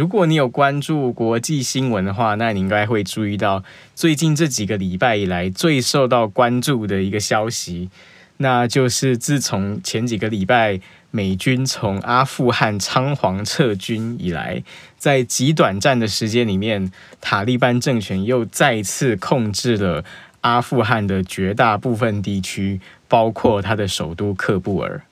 [0.00, 3.62] 如果你有关注国际新闻的话，那你应该会注意到
[3.94, 7.90] 最近这几个礼拜以来最受到关注的一个消息，
[8.38, 14.62] 那就是自从前几个礼拜美军从阿富汗仓皇撤军以来，
[14.96, 20.02] 在极短暂的时间里面，塔利班政权又再次控制了
[20.40, 25.02] 阿富汗的绝大部分地区，包括它的首都喀布尔。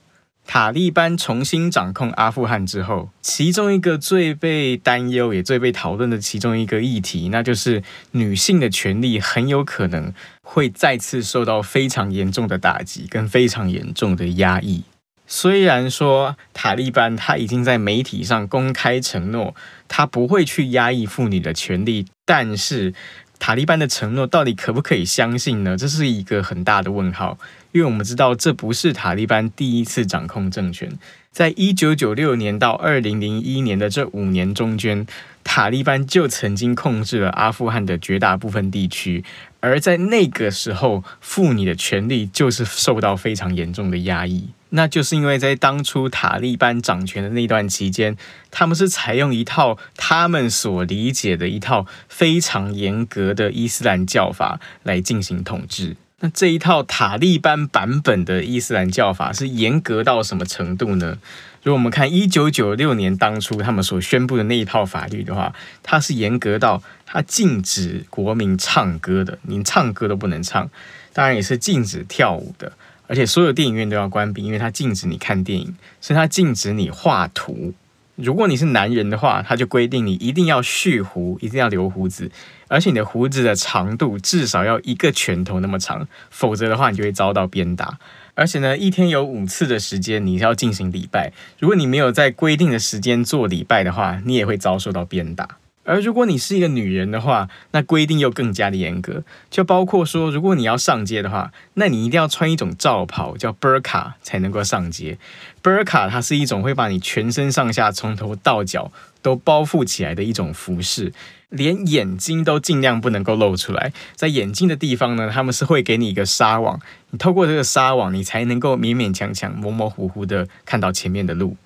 [0.51, 7.83] 塔利班重新掌控阿富汗之后，其中一个最被担忧也最被讨论的其中一个议题，那就是
[8.13, 10.11] 女性的权利很有可能
[10.41, 14.85] 会再次受到非常严重的打击跟非常严重的压抑。
[15.27, 19.55] 虽然说塔利班他已经在媒体上公开承诺，
[19.87, 22.95] 他不会去压抑妇女的权利，但是
[23.39, 25.77] 塔利班的承诺到底可不可以相信呢？
[25.77, 27.37] 这是一个很大的问号。
[27.73, 30.91] 因为我们知道，这不是塔利班第一次掌控政权。
[31.31, 35.07] 在一九九六年到二零零一年的这五年中间，
[35.45, 39.23] 塔利班就曾经控制了阿富汗的绝大部分地区。
[39.61, 44.49] 而在那个时候，妇女的权利就是受到非常严重的压抑。
[44.71, 48.17] 那就是因为在当初塔利班掌权的那段期间，
[48.51, 55.97] 他们是采用一套他们所理解的一套非常严格的伊斯兰教法来进行统治。
[56.21, 61.17] 那这一套塔利班版本的伊斯兰教法是严格到什么程度呢？
[61.63, 70.69] 如果我们看一九九六年当初他们所宣布的那一套法律的话，它是严格到它禁止国民唱歌的，连唱歌都不能唱，
[71.13, 72.73] 当然也是禁止跳舞的，
[73.07, 77.75] 而且所有电影院都要关闭，因为它禁止你看电影，所以它禁止你画图。
[78.17, 82.33] 如果你是男人的话，他就规定你一定要蓄胡，一定要留胡子，
[82.69, 87.99] 而且你的胡子的长度至少要一个拳头那么长，否则的话你就会遭到鞭打。
[88.35, 95.57] 而且呢，一天有五次的时间你要进行礼拜，如果你没有在规定的时间做礼拜的话，你也会遭受到鞭打。
[95.83, 105.17] 而如果你是一个女人的话，那规定又更加的严格，就包括说，如果你要上街的话，那你一定要穿一种罩袍，叫 burka，才能够上街。
[105.63, 108.93] burka 它是一种会把你全身上下从头到脚
[109.23, 111.11] 都包覆起来的一种服饰，
[111.51, 113.93] 连眼睛都尽量不能够露出来。
[114.15, 121.57] 在眼睛的地方呢，他们是会给你一个纱网，你透过这个纱网，你才能够勉勉强强、模模糊糊的看到前面的路。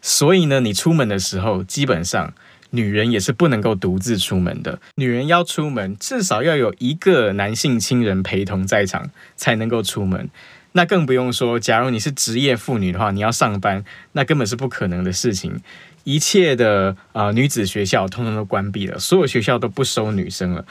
[0.00, 2.32] 所以呢，你出门的时候，基本上。
[2.74, 4.80] 女人也是不能够独自出门的。
[4.94, 10.30] 女人要出门，至少要有一个男性亲人陪同在场，才能够出门。
[10.72, 15.60] 那更不用说，假如你是职业妇女的话，你要上班，那根本是不可能的事情。
[16.04, 20.64] 一切的啊、呃，女子学校通通都关闭了，所有学校都不收女生了，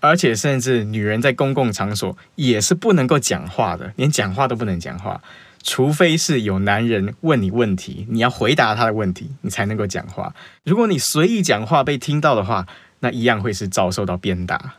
[0.00, 5.20] 而且甚至女人在公共场所也是不能够讲话的，连讲话都不能讲话。
[5.62, 10.34] 除非是有男人问你问题，你要回答他的问题，你才能够讲话。
[10.64, 12.66] 如果你随意讲话被听到的话，
[13.00, 14.76] 那一样会是遭受到鞭打。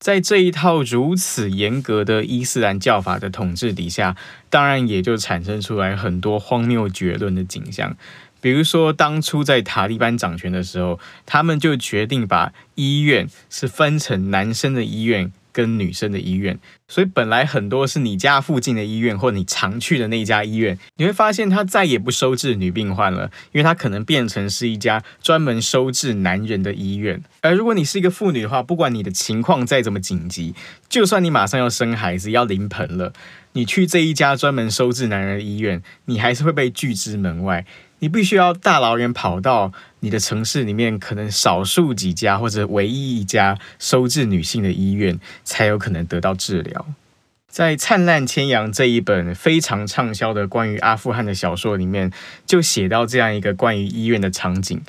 [0.00, 4.16] 在这一套如此严格的伊斯兰教法的统治底下，
[4.50, 7.96] 当然也就产生出来很多荒谬绝伦的景象。
[8.40, 15.32] 比如说，当初在塔利班掌权的时候，他们就决定把医院是分成男生的医院。
[15.50, 16.56] 跟女生的医院，
[16.86, 27.20] 所以本来很多是你家附近的医院或你常去的那家医院，你会发现他再也不收治女病患了，因为他可能变成是一家专门收治男人的医院。
[27.40, 30.54] 而如果你是一个妇女的话，不管你的情况再怎么紧急，
[30.88, 33.12] 就算你马上要生孩子要临盆了，
[33.54, 37.66] 你去这一家专门收治男人的医院，你还是会被拒之门外。
[38.00, 46.86] 你必须要大老远跑到你的城市里面，可能少数几家或者唯一一家收治女性的医院，才有可能得到治疗。
[47.48, 52.12] 在《灿烂千阳》这一本非常畅销的关于阿富汗的小说里面，
[52.46, 54.80] 就写到这样一个关于医院的场景，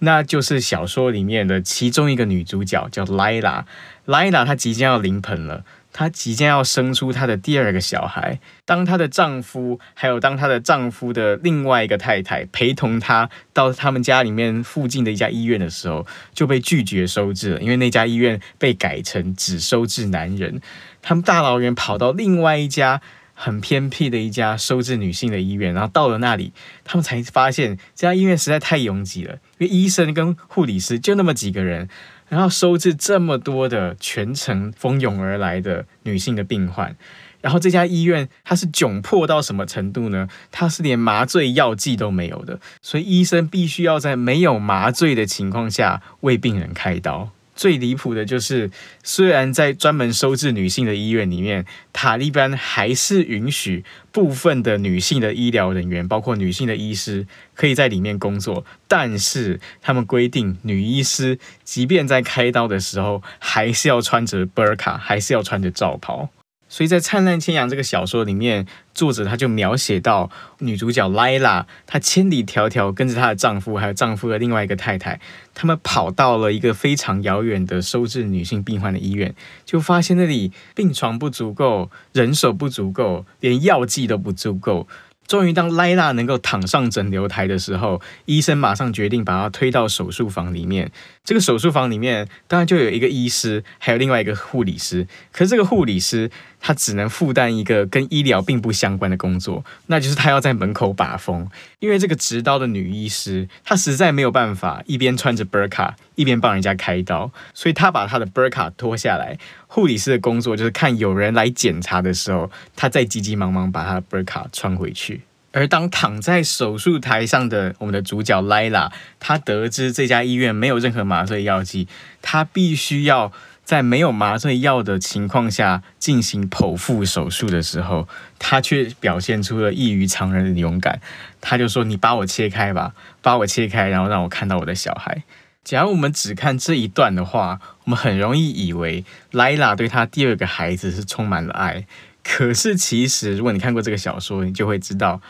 [0.00, 3.64] 那就是小说里面的其中一个女主角叫莱拉，
[4.04, 5.64] 莱拉她即将要临盆了。
[5.98, 20.60] 她即将要生出她的第二个小孩，当她的丈夫还有当她的丈夫的另外一个太太陪同她到他们家里面附近的一家医院的时候，就被拒绝收治了，因为那家医院被改成只收治男人。
[21.02, 23.00] 他们大老远跑到另外一家
[23.34, 26.52] 很偏僻的一家收治女性的医院，然后到了那里，
[26.84, 31.88] 他们才发现这家医院实在太拥挤了，因为医生跟护理师就那么几个人。
[32.28, 36.94] 然后收治这么多的全城蜂拥而来的女性的病患，
[37.40, 40.28] 然后这家医院它是窘迫到什么程度呢？
[40.50, 47.30] 它是连麻醉药剂都没有的，所以医生必须要在没有麻醉的情况下为病人开刀。
[47.58, 48.70] 最离谱的就是，
[49.02, 57.26] 虽然在专门收治女性的医院里面，塔利班还是允许部分的女性的医疗人员，包括女性的医师，
[57.56, 66.30] 可以在里面工作，但是他们规定，女医师即便在开刀的时候，还是要穿着布尔卡还是要穿着罩袍。
[66.68, 75.18] 所以在《灿烂千阳》这个小说里面，作者他就描写到女主角莱拉，她千里迢迢跟着她的丈夫，还有丈夫的另外一个太太，
[75.54, 79.34] 他们跑到了一个非常遥远的收治女性病患的医院，
[79.64, 84.86] 就发现那里病床不足够，人手不足够，连药剂都不足够。
[85.26, 90.90] 终于，当莱拉能够躺上诊疗台的时候，医生马上决定把她推到手术房里面。
[91.22, 95.06] 这个手术房里面当然就有一个医师，还有另外一个护理师。
[95.30, 101.48] 可是这个护理师他只能负担一个跟医疗并不相关的工作，那就是他要在门口把风。
[101.78, 109.38] 因为这个执刀的女医师，她实在没有办法一边穿着 burka 一边帮人家开刀，所以她把她的 burka 脱下来。
[109.68, 115.20] 护理师的工作就是看有人来检查的时候，她再急急忙忙把她的 burka 穿回去。
[115.50, 121.88] 而当躺在手术台上的我们的主角 Lila，，她得知这家医院没有任何麻醉药剂，
[122.20, 123.32] 她必须要
[123.68, 131.02] 在没有麻醉药的情况下进行剖腹手术的时候，他却表现出了异于常人的勇敢。
[131.42, 135.22] 他就说：“你把我切开吧，把我切开，然后让我看到我的小孩。”
[135.64, 141.84] 假如我们只看这一段的话，我们很容易以为莱拉对他第二个孩子是充满了爱。
[142.24, 145.20] 可是，其实如果你看过这个小说，你就会知道，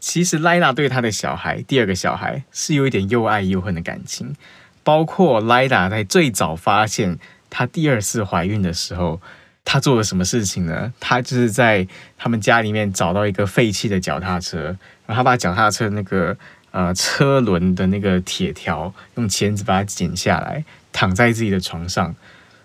[0.00, 4.34] 其实莱拉对他的小孩，第二个小孩是有一点又爱又恨的感情。
[4.82, 7.18] 包括莱拉在最早发现
[7.56, 9.20] 她第二次怀孕的时候，
[9.64, 10.92] 她做了什么事情呢？
[10.98, 11.86] 她就是在
[12.18, 16.36] 他们家里面找到一个废弃的脚踏车，然后她把脚踏车那个
[16.72, 22.12] 呃车轮的那个铁条用钳子把它剪下来，躺在自己的床上。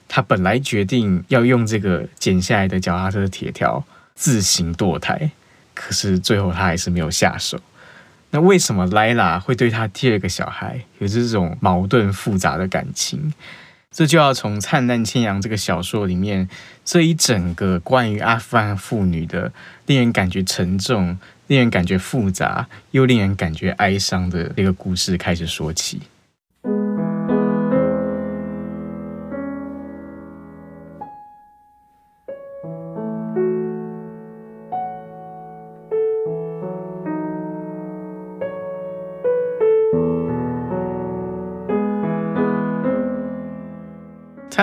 [0.08, 3.86] 她本来决定要用这个剪下来的脚踏车的铁条
[4.16, 5.30] 自行堕胎，
[5.76, 7.60] 可是最后她还是没有下手。
[8.32, 13.34] 那为什么莱拉会对他第二个小孩有这种矛盾复杂的感情？
[13.92, 16.48] 这就要从《灿烂千阳》这个小说里面
[16.86, 19.52] 这一整个关于阿富汗妇女的
[19.88, 25.98] 令人感觉沉重、令人感觉复杂又令人感觉哀伤的那个故事开始说起。《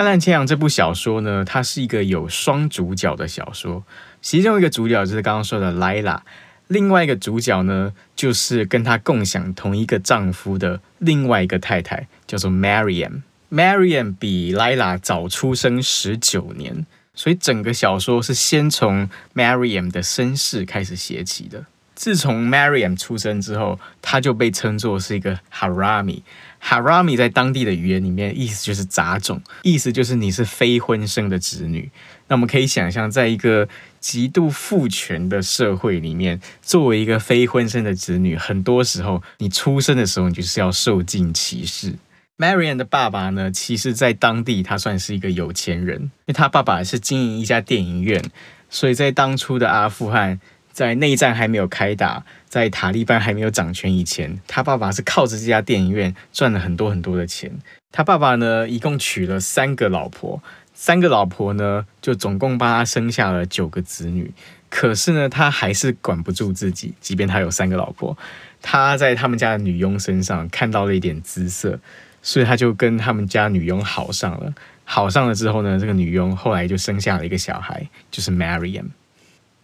[0.07, 3.83] 烂千阳》这部小说呢，它是一个有双主角的小说。
[4.21, 6.23] 其中一个主角就是刚刚说的莱拉，
[6.67, 13.21] 另外一个主角呢，就是跟她共享同一个丈夫的另外一个太太，叫做 Mariam。
[13.51, 21.65] Mariam 比莱拉早出生十九年，所以整个小说是先从 Mariam 的身世开始写起的。
[21.95, 26.21] 自从 Mariam 出生之后，她就被称作是一个 Harami。
[26.61, 31.89] Harami 在当地的语言里面，意思就是杂种，意思就是你是非婚生的子女。
[32.27, 41.93] 那我们可以想象，在一个极度父权的社会里面，作为一个非婚生的子女，很多时候你出生的时候，你就是要受尽歧视。
[42.37, 48.21] Marian 的爸爸呢，其实在当地他算是一个有钱人，因为他爸爸是经营一家电影院，
[48.69, 50.39] 所以在当初的阿富汗。
[50.77, 57.51] 在内战还没有开打，在塔利班还没有掌权以前，他爸爸是靠着这家电影院赚了很多很多的钱。
[57.91, 60.41] 他爸爸呢，一共娶了三个老婆，
[60.73, 64.31] 三个老婆呢，就总共帮他生下了九个子女。
[64.69, 68.17] 可是呢，他还是管不住自己，即便他有三个老婆，
[68.61, 71.79] 他在他们家的女佣身上看到了一点姿色，
[72.21, 74.53] 所以他就跟他们家女佣好上了。
[74.83, 78.85] 好上了之后呢，这个女佣后来就生下了一个小孩，就是 Mariam。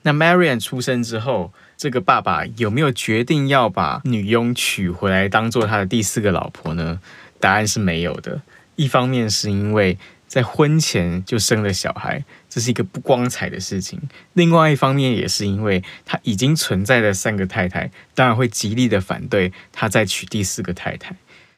[0.04, 7.00] 那 Mariam 出生之后，这个爸爸有没有决定要把女佣娶回来当做他的第四个老婆呢？
[7.40, 8.42] 答案是没有的。
[8.76, 14.00] 一方面是因为在婚前就生了小孩，这是一个不光彩的事情；
[14.34, 21.16] 另外一方面也是因为他已经存在的三个太太，当然会极力的反对他再娶第四个太太。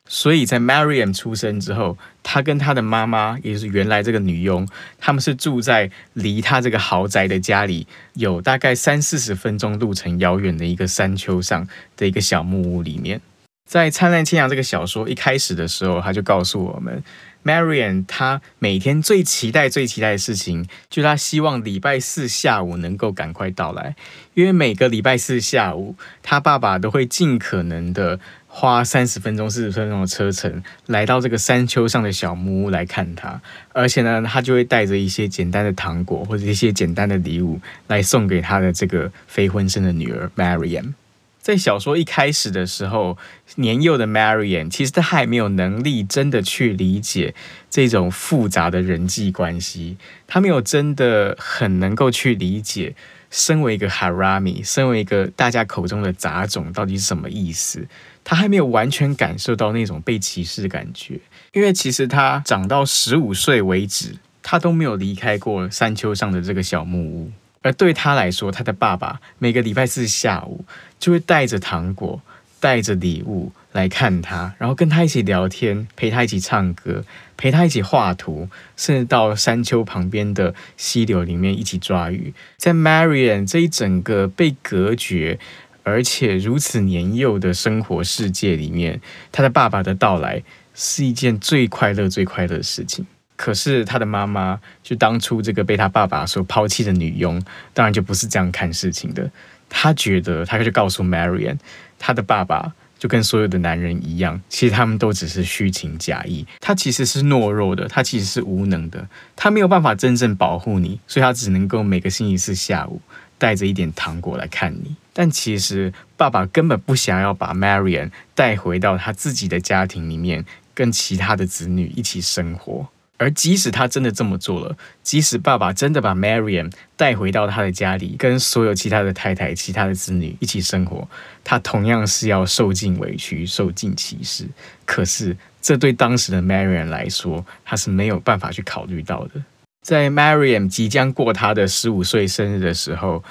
[0.08, 4.68] 所以在 Mariam 出生之后，他跟他的妈妈，也就是原来这个女佣，
[5.00, 13.20] 他们是住在离他这个豪宅的家里有大概三四十分钟路程遥远的一个山丘上的一个小木屋里面。
[13.68, 17.04] 在《灿烂千阳》这个小说一开始的时候，他就告诉我们
[17.44, 23.96] ，Marianne 她每天最期待、最期待的事情，就是她希望礼拜四下午能够赶快到来，
[24.36, 28.20] 因为每个礼拜四下午，她爸爸都会尽可能的
[28.58, 33.42] 花三十分钟、四十分钟的车程来到这个山丘上的小木屋来看他，
[33.74, 40.94] 而且呢，他就会带着一些简单的糖果或者一些简单的礼物来送给他的这个非婚生的女儿 Marian。
[41.42, 43.18] 在小说一开始的时候，
[43.56, 47.36] 年幼的 Marian 其实他还没有能力真的去理解
[47.70, 49.98] 这种复杂的人际关系，
[50.28, 52.96] 他没有真的很能够去理解，
[53.30, 57.86] 身为一个 Harami，身为一个大家口中的杂种，到底是什么意思？
[58.26, 61.18] 他还没有完全感受到那种被歧视的感觉，
[61.54, 67.32] 因为其实他长到十五岁为止，他都没有离开过山丘上的这个小木屋。
[67.62, 70.66] 而对他来说，他的爸爸每个礼拜四下午
[71.00, 72.22] 就会带着糖果、
[72.60, 77.04] 带着礼物来看他，然后跟他一起聊天，陪他一起唱歌，
[77.38, 82.34] 陪他一起画图，甚至到山丘旁边的溪流里面一起抓鱼。
[82.58, 85.40] 在 Marian 这一整个被隔绝
[85.86, 89.00] 而且如此年幼的生活世界里面，
[89.32, 90.42] 他的爸爸的到来
[90.74, 93.06] 是一件最快乐、最快乐的事情。
[93.38, 97.40] 可是他的妈妈，就当初这个被他爸爸所抛弃的女佣，
[97.74, 99.30] 当然就不是这样看事情的。
[99.70, 101.60] 他觉得，他就告诉 Marianne，
[102.00, 106.48] 他的爸爸就跟所有的男人一样，其实他们都只是虚情假意。
[106.62, 113.02] 他其实是懦弱的，他其实是无能的，他没有办法真正保护你，所以他只能够每个星期四下午
[113.38, 114.96] 带着一点糖果来看你。
[115.18, 120.44] 但其实爸爸根本不想要把 Marian 带回到他自己的家庭里面，
[120.74, 122.86] 跟其他的子女一起生活。
[123.18, 131.08] 而即使他真的这么做了，即使爸爸真的把 Marian 带回到他的家里，跟所有其他的太太、其他的子女一起生活，
[131.42, 134.46] 他同样是要受尽委屈、受尽歧视。
[134.84, 139.42] 可是，这对当时的 Marian 来说，他是没有办法去考虑到的。
[139.82, 143.24] 在 Marian 即将过他的十五岁生日的时候，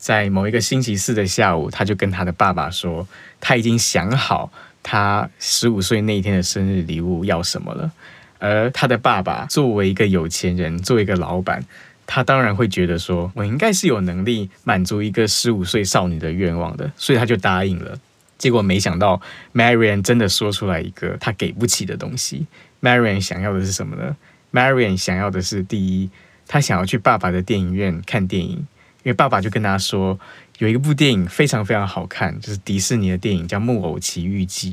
[0.00, 3.06] 在某一个星期四的下午，他就跟他的爸爸说，
[3.38, 4.50] 他已经想好
[4.82, 7.92] 他十五岁那一天的生日礼物要什么了。
[8.38, 11.62] 而他的爸爸作为一个有钱人，作为一个老板，
[12.06, 17.98] 他当然会觉得说，我应该是有能力满足一个十五岁少女的愿望的，所以他就答应了。
[18.38, 19.20] 结果没想到
[19.52, 22.46] ，Marian 真的说出来一个他给不起的东西。
[22.80, 24.16] Marian 想要的是什么呢
[24.50, 26.08] ？Marian 想要的是第一，
[26.48, 28.66] 他想要去爸爸的电影院看电影，
[29.02, 30.18] 因为爸爸就跟他说，
[30.58, 34.72] 有一部电影非常非常好看，就是迪士尼的电影叫《木偶奇遇记》。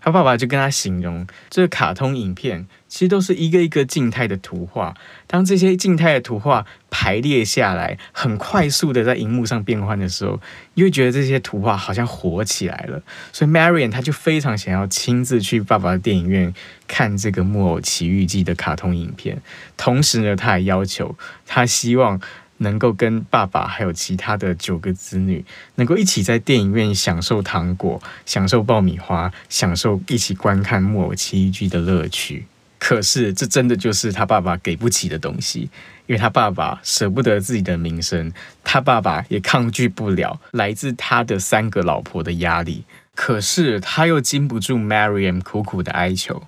[0.00, 4.94] 他爸爸就跟他形容，这个卡通影片其实都是一个一个静态的图画。
[5.26, 10.40] 当这些静态的图画排列下来，很快速的在荧幕上变换的时候，
[10.74, 13.02] 你会觉得这些图画好像活起来了。
[13.32, 16.54] 所以 Marianne 他就非常想要亲自去爸爸的电影院
[16.86, 19.42] 看这个《木偶奇遇记》的卡通影片。
[19.76, 22.20] 同时呢，他还要求，他希望。
[22.58, 25.44] 能够跟爸爸还有其他的九个子女，
[25.74, 32.46] 能够一起在电影院享受糖果、享受爆米花、享受一起观看《木偶奇遇记》的乐趣。
[32.78, 35.68] 可是，这真的就是他爸爸给不起的东西，
[36.06, 38.32] 因为他爸爸舍不得自己的名声，
[38.62, 42.84] 他爸爸也抗拒不了来自他的三个老婆的压力。
[43.14, 46.42] 可是，他又禁不住 Marion 苦苦的哀求，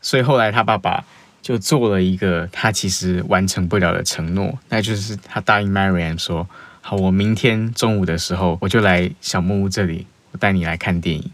[0.00, 1.04] 所以后来他爸爸。
[1.42, 6.48] 就做了一个他其实完成不了的承诺，那就是他答应 Marian 说
[6.80, 11.30] ：“好，我明天中午的时候我就来小木屋这里，我带你来看电影。”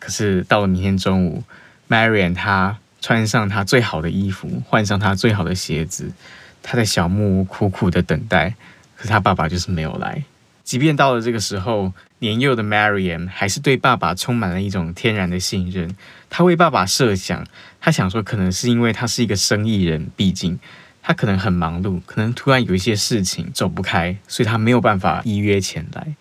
[0.00, 1.44] 可是到了明天中午
[1.88, 6.10] ，Marianne 她穿上她最好的衣服，换上她最好的鞋子，
[6.62, 8.54] 她在小木屋苦苦的等待，
[8.96, 10.24] 可是她爸爸就是没有来。
[10.64, 15.94] 即便到了这个时候，年幼的 marian 还是对爸爸充满了一种天然的信任。
[16.30, 17.46] 他为爸爸设想，
[17.80, 20.58] 他想说，可能是因为他是一个生意人，毕竟
[21.02, 26.14] 他可能很忙碌，可能突然有一些事情走不开，所以他没有办法依约前来。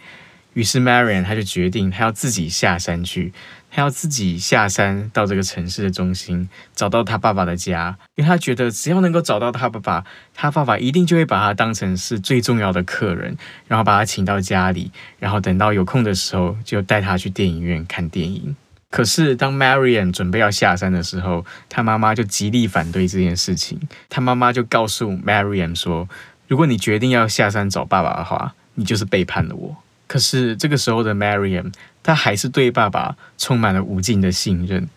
[0.54, 3.32] 于是 Marianne 他就决定，他要自己下山去。
[3.72, 18.56] 他要自己下山到这个城市的中心，找到他爸爸的家，因为他觉得只要能够找到他爸爸，他爸爸一定就会把他当成是最重要的客人，然后把他请到家里，然后等到有空的时候就带他去电影院看电影。
[18.92, 23.80] 可是当 Marian 准备要下山的时候，他妈妈就极力反对这件事情。
[24.10, 26.10] 他妈妈就告诉 Marian 说
[26.50, 31.72] ：“如果你决定要下山找爸爸的话，你就是背叛了我。”可是这个时候的 Marian
[32.04, 34.88] 他还是对爸爸充满了无尽的信任，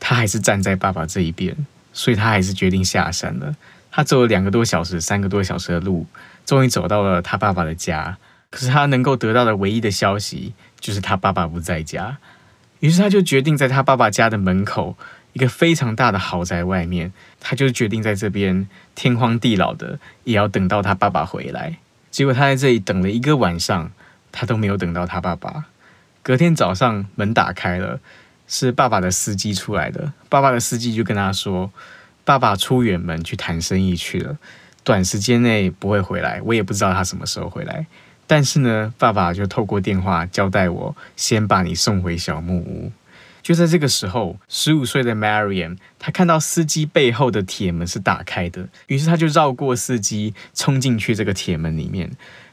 [0.00, 1.56] 他还是站在爸爸这一边，
[1.92, 3.54] 所以他还是决定下山了。
[3.90, 6.06] 他走了两个多小时、三个多小时的路，
[6.44, 8.18] 终于走到了他爸爸的家。
[8.50, 12.16] 可是他能够得到的唯一的消息，就是他爸爸不在家。
[12.80, 14.96] 于是他就决定在他爸爸家的门口，
[15.32, 21.76] 一个非常大的豪宅外面，他就决定在这边天荒地老的也要等到他爸爸回来。
[22.10, 23.90] 结果他在这里等了一个晚上，
[24.32, 25.66] 他都没有等到他爸爸。
[26.22, 28.00] 隔天早上门打开了，
[28.46, 30.12] 是爸爸的司机出来的。
[30.28, 31.72] 爸爸的司机就跟他说
[32.24, 34.36] ：“爸爸出远门去谈生意去了，
[34.84, 37.86] 短时间内不会回来，我也不知道他什么时候回来。
[38.26, 42.92] 但是呢，爸爸就透过电话交代我，先把你送回小木屋。”
[43.40, 52.10] 就在这个时候，十五岁的 Mariam 他看到司机背后的铁门是打开的，于是他就绕过司机，冲进去这个铁门里面。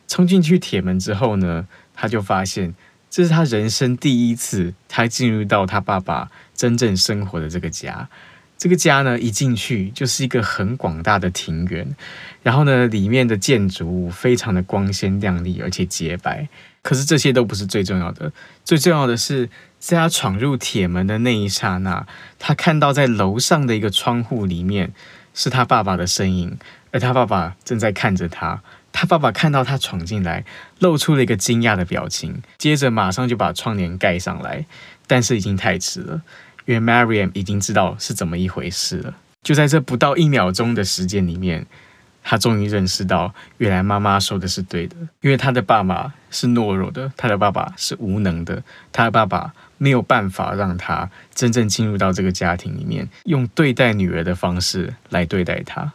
[0.08, 2.74] 冲进去铁门之后呢，他就发现
[3.10, 8.10] 这是他人生第一次，他进入到他爸爸真正生活的这个家。
[8.58, 11.96] 这个家呢，一进去就是一个很广大的庭园，
[12.42, 16.48] 然后呢，里面的建筑物非常的光鲜亮丽，而且洁白。
[16.82, 18.32] 可是这些都不是最重要的，
[18.64, 22.08] 最重要的是，在他闯入铁门的那一刹那，
[22.40, 24.94] 他看到在楼上的一个窗户里面
[25.34, 26.58] 是他爸爸的身影，
[26.92, 28.62] 而他爸爸正在看着他。
[28.96, 30.46] 他爸爸看到他闯进来，
[30.80, 34.66] 露出了一个惊讶的表情，接着马上就把窗帘盖上来，
[35.06, 36.22] 但是已经太迟了，
[36.64, 39.14] 因为 Mariam 已经知道是怎么一回事了。
[39.44, 41.66] 就在这不到一秒钟的时间里面。
[42.28, 55.92] 他终于认识到，原来妈妈说的是对的，因为他的爸爸是懦弱的，他的爸爸是无能的，他的爸爸没有办法让他真正进入到这个家庭里面，用对待女儿的方式来对待她。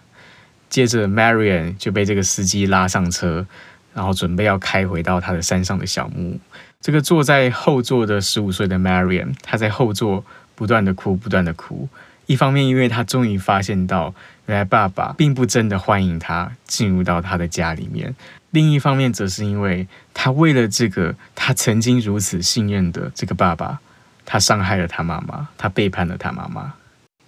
[0.70, 3.44] 接着 marian 就被这个司机拉上车，
[3.92, 6.40] 然后准备要开回到他的山上的小木屋。
[6.80, 10.24] 这个坐在后座的十五岁的 Mariam，他在后座
[10.54, 11.86] 不断的哭，不断的哭。
[12.24, 14.14] 一方面，因为他终于发现到，
[14.46, 18.14] 原来爸爸并不真的欢迎他进入到他的家里面；
[18.50, 23.80] 另一方面，则是因为他为了这个他曾经如此信任的这个爸爸，
[24.24, 26.74] 他伤害了他妈妈，他背叛了他妈妈。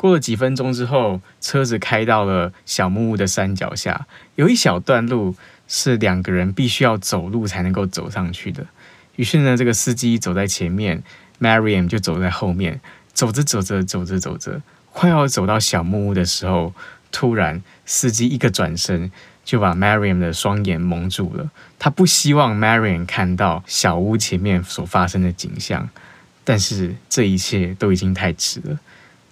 [0.02, 5.36] 过了几分钟之后，车子开到了小木屋的山脚下，有一小段路
[5.68, 8.66] 是两个人必须要走路才能够走上去的。
[9.14, 11.04] 于是呢，这个司机走在前面
[11.40, 12.80] ，Mariam 就走在后面，
[13.12, 14.60] 走着走着，走着走着。
[14.90, 16.74] 快要走到小木屋的时候，
[17.12, 19.12] 突然司机一个转身
[19.44, 21.48] 就把 Mariam 的双眼蒙住了。
[21.78, 25.88] 他不希望 Mariam 看到小屋前面所发生的景象，
[26.42, 28.80] 但是这一切都已经太迟了。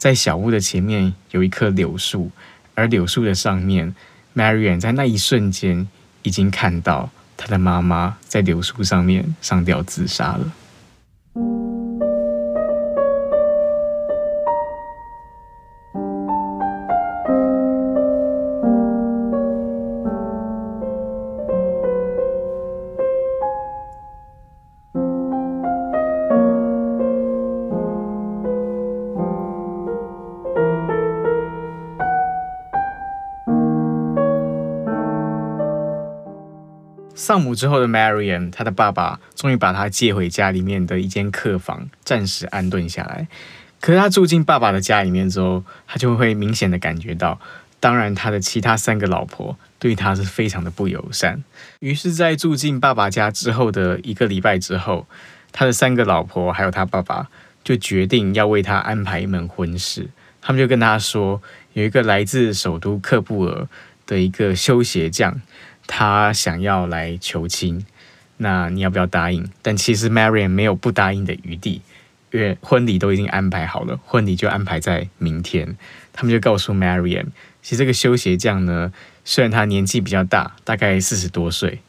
[0.00, 2.30] 在小屋的前面有一棵柳树，
[2.74, 3.94] 而柳树的上面
[4.34, 5.86] ，Marian 在那一瞬间
[6.22, 11.69] 已经看到她的妈妈在柳树上面上吊自杀了。
[37.30, 43.28] 丧母之后的 Marian，她的爸爸终于把她接回家里面的一间客房，暂时安顿下来。
[43.80, 47.38] 可是她住进爸爸的家里面之后，她就会明显的感觉到，
[47.78, 51.44] 当然他的其他三个老婆对她是非常的不友善。
[51.78, 55.06] 于是，在住进爸爸家之后的一个礼拜之后，
[55.52, 57.28] 他的三个老婆还有他爸爸
[57.62, 60.10] 就决定要为他安排一门婚事。
[60.42, 61.40] 他们就跟他说，
[61.74, 63.68] 有一个来自首都喀布尔
[64.04, 65.40] 的一个修鞋匠。
[65.92, 67.84] 他想要来求亲，
[68.36, 69.50] 那你要不要答应？
[69.60, 71.82] 但其实 Marian 没有不答应的余地，
[72.30, 75.76] 因为婚礼都已经安排好了，婚礼就安排在明天。
[76.12, 77.26] 他们就告诉 Marian，
[77.60, 78.92] 其实这个修鞋匠呢，
[79.24, 81.80] 虽然他年纪比较大，大概四十多岁，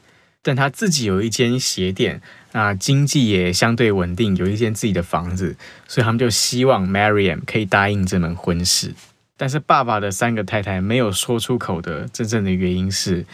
[0.41, 5.55] 但他自己有一间鞋店，啊，经济也相对稳定，有一间自己的房子，
[5.87, 8.95] 所以他们就希望 Marian 可以答应这门婚事。
[9.37, 13.27] 但是爸爸的三个太太没有说出口的真正的原因是。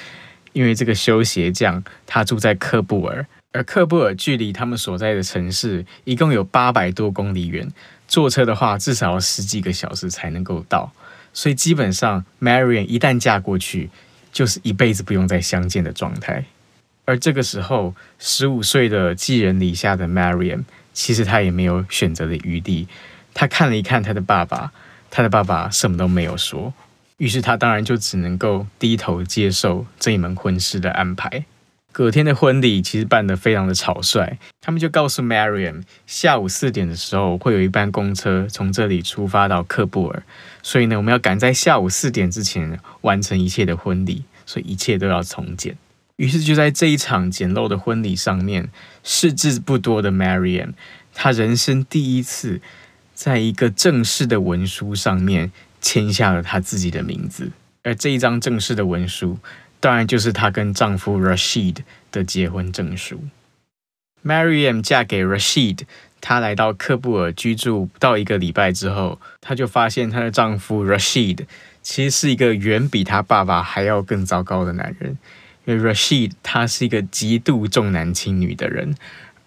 [0.58, 7.72] 因为这个修鞋匠他住在喀布尔，而喀布尔距离他们所在的城市一共有八百多公里远，
[8.08, 10.92] 坐车的话至少要十几个小时才能够到，
[11.32, 13.92] 所以基本上，marian 一旦嫁过去，
[14.34, 16.44] 就是一辈子不用再相见的状态。
[17.06, 22.88] 而这个时候，十五岁的寄人篱下的 Marian 其实他也没有选择的余地，
[23.36, 24.72] 他看了一看他的爸爸，
[25.12, 26.74] 他的爸爸什么都没有说。
[27.18, 31.46] 于是他当然就只能够低头接受这一门婚事的安排。
[31.92, 40.22] 隔天的婚礼其实办得非常的草率，他们就告诉 Marian 下午四点的时候会有一班公车从这里出发到喀布尔，
[40.62, 45.76] 所以呢，我们要赶在下午四点之前完成一切的婚礼，所以一切都要从简。
[46.18, 48.70] 于是就在这一场简陋的婚礼上面，
[49.04, 50.74] 识字不多的 Mariam，
[51.16, 52.62] 他人生第一次
[53.16, 55.52] 在一个正式的文书上面
[55.88, 57.50] 签下了她自己的名字，
[57.84, 59.40] 而这一张正式的文书，
[59.80, 61.78] 当然就是她跟丈夫 Rashid
[62.12, 63.24] 的结婚证书。
[64.22, 65.84] Maryam 嫁给 Rashid，
[66.20, 71.46] 她来到喀布尔居住不到一个礼拜之后，她就发现她的丈夫 Rashid
[71.82, 75.18] 其实是一个远比她爸爸还要更糟糕的男人。
[75.64, 78.96] 因为 Rashid 他是一个极度重男轻女的人，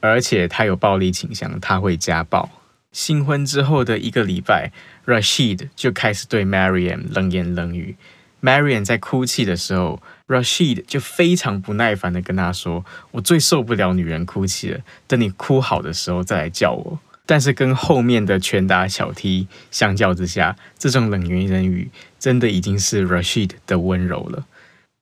[0.01, 2.47] 而且他有暴力倾向，他会家暴。
[2.93, 4.73] 新婚之后的一个礼拜
[5.07, 7.97] ，Rashid 就开始对 Maryam 冷言冷语。
[8.43, 24.47] Maryam 在哭泣的时候，Rashid 就非常不耐烦的跟她说：“我最受不了女人哭泣了，等你哭好的时候再来叫我。”但是跟后面的拳打脚踢相较之下，这种冷言冷语真的已经是 Rashid 的温柔了。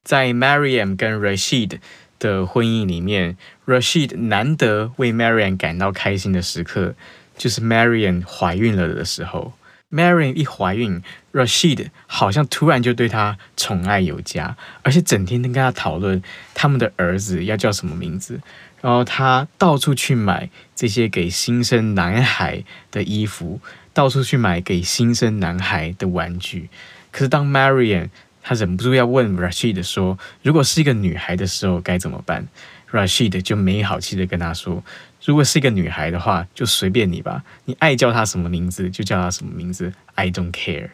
[0.04, 1.78] 在 Maryam 跟 Rashid
[2.18, 6.94] 的婚姻里面，Rashid 难得为 Maryam 感到开心的时刻，
[7.38, 9.54] 就是 Marian 怀孕了的时候。
[9.90, 16.22] ，Marian 一怀孕，Rashid 好像突然就对她宠爱有加，而且整天都跟她讨论
[16.52, 18.38] 他们的儿子要叫什么名字，
[18.82, 23.60] 然后他到处去买这些给新生男孩的衣服，
[23.94, 26.68] 到处去买给新生男孩的玩具。
[27.10, 28.10] 可是当 Marian
[28.42, 32.46] 他忍不住要问 Rashid 说：“如果是一个女孩的时候该怎么办
[32.92, 34.84] ？”Rashid 就没好气的跟他说
[35.28, 40.88] ：“如果是一个女孩的话，就随便你吧，你爱叫她什么名字就叫她什么名字，I don't care。”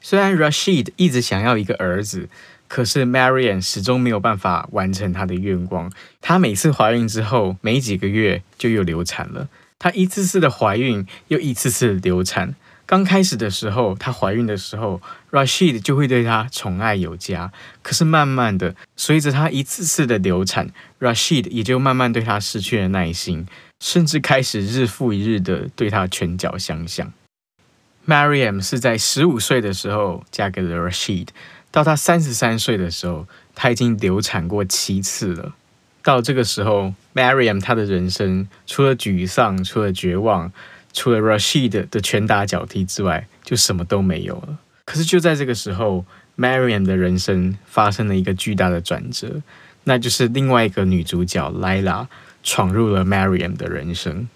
[0.00, 2.30] 虽然 Rashid 一直想要一个儿子，
[2.68, 5.92] 可是 Marian 始终没有办法完成她的愿望。
[6.22, 9.46] 她每次怀孕之后，没几个月就又流产了。
[9.78, 12.54] 她一次次的怀孕，又一次次流产。
[12.86, 17.52] 刚开始的时候，她怀孕的时候，Rashid 就会对她宠爱有加。
[17.82, 23.44] 可是慢慢的，随着她一次次的流产，Rashid 也就慢慢对她失去了耐心，
[23.80, 27.12] 甚至开始日复一日的对她拳脚相向。
[28.06, 31.28] Maryam 是在十五岁的时候嫁给了 Rashid，
[31.70, 35.54] 到她三十三岁的时候，她已经流产过七次了。
[36.02, 40.52] 到这个时候，Maryam 她的人生除了沮丧，除了绝望。
[40.92, 44.58] 除了 Rashid 的拳打脚踢之外，就什么都没有了。
[44.86, 46.06] 可是就在这个时候
[46.38, 49.42] ，Maryam 的人生发生了一个巨大的转折，
[49.84, 52.06] 那就是另外一个女主角 Lila
[52.48, 54.28] 闯入了 Maryam 的人生。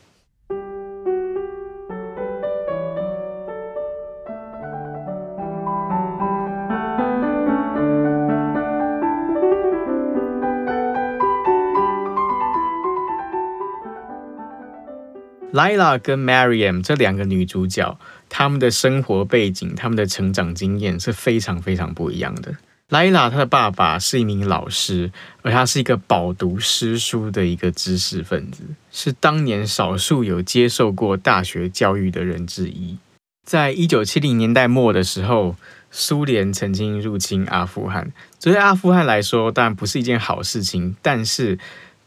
[15.53, 17.97] Lila 跟 Maryam 这两个女主角，
[18.29, 22.57] 她们的生活背景、她们的成长经验是非常非常不一样的。
[22.91, 25.11] 莱拉她的爸爸是一名老师，
[25.43, 32.99] 而她是一个饱读诗书的一个知识分子，是当年少数有接受过大学教育的人之一。
[33.47, 35.57] 在一九七零年代末的时候，
[35.91, 41.59] 苏联曾经入侵阿富汗，这对阿富汗来说当然不是一件好事情，但是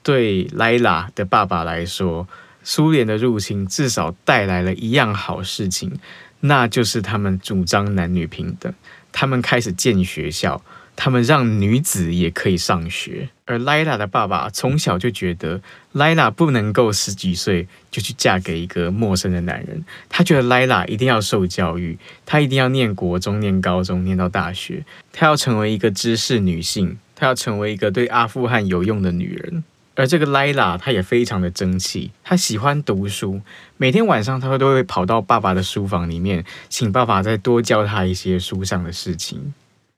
[0.04, 2.28] 对莱拉的爸爸来说，
[2.62, 5.98] 苏联的入侵至少带来了一样好事情，
[6.42, 8.74] 那就是他们主张男女平等，
[9.14, 10.62] 他们开始建学校，
[10.98, 13.30] 他们让女子也可以上学。
[13.46, 29.64] 而莱拉的爸爸从小就觉得莱拉不能够十几岁就去嫁给一个陌生的男人，他觉得莱拉一定要受教育，她一定要念国中、念高中、念到大学，她要成为一个知识女性，她要成为一个对阿富汗有用的女人。
[29.96, 33.42] 而这个莱拉，她也非常的争气，她喜欢读书，
[33.78, 39.54] 每天晚上她都会跑到爸爸的书房里面，请爸爸再多教她一些书上的事情。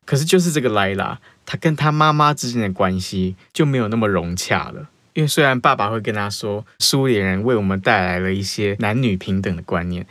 [0.05, 10.05] 可是就是这个莱拉，她跟她妈妈之间的关系就没有那么融洽了，因为虽然爸爸会跟她说，苏联人为我们带来了一些男女平等的观念。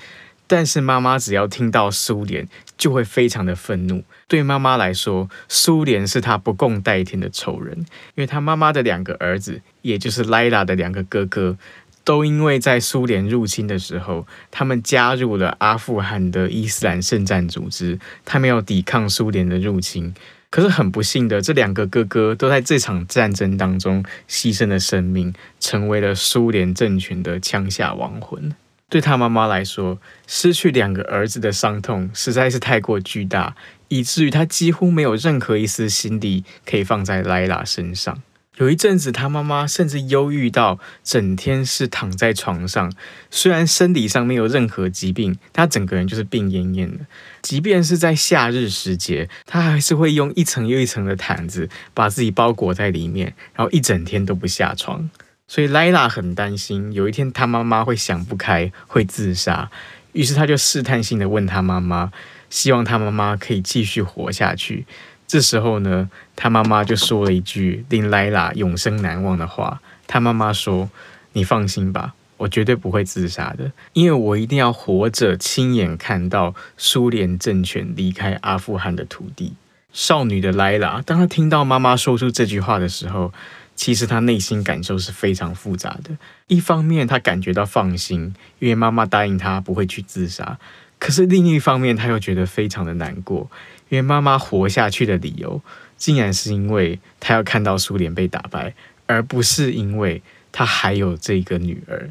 [0.46, 4.04] 但是妈妈只要听到苏联，就会非常的愤怒。
[4.28, 11.57] 对妈妈来说，苏联是她不共戴天的仇人，因为她妈妈的两个儿子，也就是莱拉的两个哥哥，
[12.04, 20.14] 都因为在苏联入侵的时候，他们加入了阿富汗的伊斯兰圣战组织，他们要抵抗苏联的入侵。
[20.50, 28.54] 可是很不幸的，这两个哥哥都在这场战争当中牺牲了生命，成为了苏联政权的枪下亡魂。
[28.94, 33.57] 对他妈妈来说，失去两个儿子的伤痛实在是太过巨大，
[33.88, 38.22] 以至于他几乎没有任何一丝心力可以放在莱拉身上。
[38.59, 42.92] 有一阵子，他妈妈甚至忧郁到整天是躺在床上，
[43.33, 47.04] 虽然身体上没有任何疾病，他整个人就是病恹恹的。
[47.42, 55.11] 即便是在夏日时节，他还是会用一层又一层的毯子把自己包裹在里面，然后一整天都不下床。
[55.55, 59.71] 所以莱拉很担心，有一天她妈妈会想不开，会自杀。
[60.11, 62.11] 于是他就试探性的问他妈妈，
[62.51, 64.85] 希望他妈妈可以继续活下去。
[65.29, 69.81] 这时候呢，他妈妈就说了一句令莱拉永生难忘的话。
[70.09, 70.90] 他妈妈说
[71.35, 79.55] ：“你放心吧，我绝对不会自杀的，因为我一定要活着亲眼看到苏联政权离开阿富汗的土地。”
[79.95, 83.33] 少女的莱拉，当她听到妈妈说出这句话的时候，
[83.74, 86.16] 其实他内心感受是非常复杂的。
[86.46, 90.58] 一方面，他感觉到放心，因为妈妈答应他不会去自杀；
[90.98, 93.50] 可是另一方面，他又觉得非常的难过。
[93.90, 95.60] 因为妈妈活下去的理由，
[95.96, 98.74] 竟然是因为她要看到苏联被打败，
[99.06, 102.10] 而不是因为她还有这个女儿。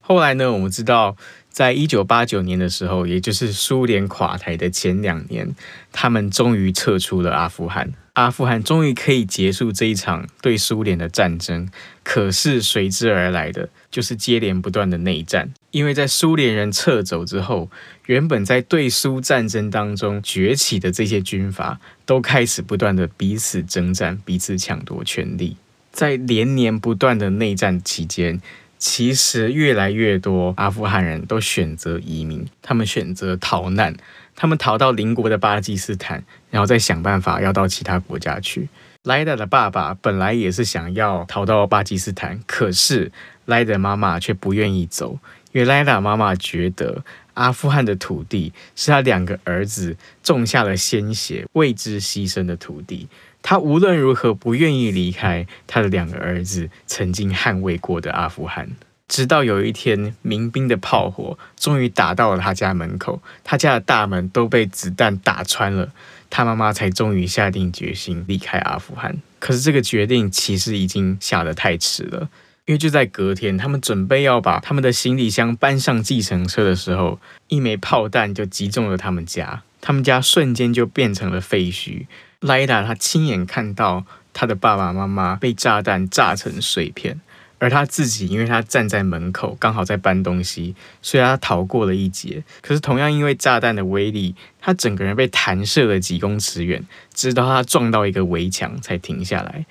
[0.00, 1.16] 后来呢，我们知道，
[1.48, 5.54] 在一九八九年的时候，也就是苏联垮台的前两年，
[5.92, 7.92] 他们终于撤出了阿富汗。
[8.14, 11.68] 阿富汗终于可以结束这一场对苏联的战争，
[12.04, 15.50] 可是随之而来的就是接连不断的内战。
[15.70, 17.70] 因为在苏联人撤走之后，
[18.04, 25.56] 原本在对苏战争当中崛起的这些军阀，都开始不断的彼此征战，彼此抢夺权力。
[25.90, 28.42] 在连年不断的内战期间，
[28.78, 33.96] 其实越来越多阿富汗人都选择移民，他们选择逃难。
[34.34, 38.68] 他们逃到邻国的巴基斯坦，然后再想办法要到其他国家去。
[39.04, 43.10] 莱拉的爸爸本来也是想要逃到巴基斯坦，可是
[43.46, 45.18] 莱拉妈妈却不愿意走，
[45.50, 47.02] 因为莱拉妈妈觉得
[47.34, 53.08] 阿富汗的土地是他两个儿子种下了鲜血、为之牺牲的土地，
[53.42, 58.68] 他无论如何不愿意离开他的两个儿子曾经捍卫过的阿富汗。
[59.08, 65.92] 直到有一天，民兵的炮火终于打到了他家门口，他家的大门都被子弹打穿了，
[66.34, 69.14] 他妈妈才终于下定决心离开阿富汗。
[69.38, 72.30] 可是这个决定其实已经下得太迟了，
[72.64, 82.06] 因为就在隔天，他们准备要把他们的行李箱搬上计程车的时候，一枚炮弹就击中了他们家，他们家瞬间就变成了废墟。
[82.40, 87.20] 莱拉他亲眼看到他的爸爸妈妈被炸弹炸成碎片。
[87.62, 92.42] 而他自己，因为他站在门口，刚好在搬东西，所以他逃过了一劫。
[92.60, 99.64] 可是同样因为炸弹的威力，他整个人被弹射了几公尺远，直到他撞到一个围墙才停下来。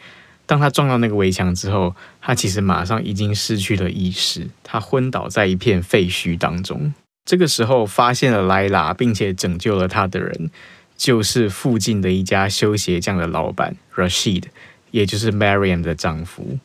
[0.45, 6.93] 当他撞到那个围墙之后，他其实马上已经失去了意识，他昏倒在一片废墟当中。
[7.25, 10.49] 这个时候发现了莱拉，并且拯救了他的人，
[10.95, 14.43] 就是附近的一家修鞋匠的老板 Rashid，
[14.91, 16.58] 也就是 Mariam 的丈夫。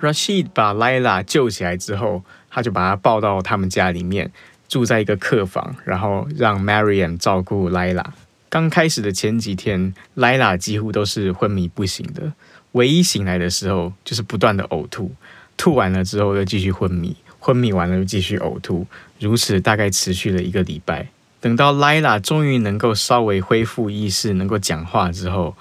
[0.00, 4.30] Rashid 把 Lila 救起来之后，他就把她抱到他们家里面，
[4.68, 8.04] 住在一个客房，然后让 Mariam 照顾 Lila。
[8.48, 12.32] 刚开始的前几天，，Lila 几乎都是昏迷不醒的，
[12.72, 15.12] 唯一醒来的时候就是不断的呕吐，
[15.56, 18.86] 吐完了之后又继续昏迷，昏迷完了又继续呕吐，
[19.20, 21.06] 如此大概持续了一个礼拜。
[21.40, 25.54] 等到 Lila 终于能够稍微恢复意识，能够讲话之后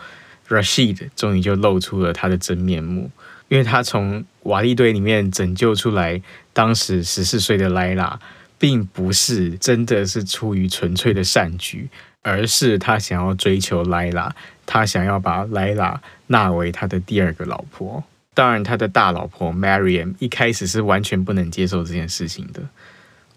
[0.47, 3.11] ，Rashid 终于就露出了他的真面目。
[3.49, 6.21] 因为他从瓦砾堆里面拯救出来，
[6.53, 8.19] 当时十四岁的莱拉，
[8.57, 11.89] 并不是真的是出于纯粹的善举，
[12.21, 14.33] 而是他想要追求莱拉，
[14.65, 18.03] 他想要把莱拉纳为他的第二个老婆。
[18.35, 22.61] 当然，他的大老婆 Mariam 一开始是完全不能接受这件事情的。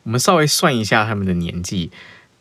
[0.05, 1.91] 我们稍微算一下他们的年纪，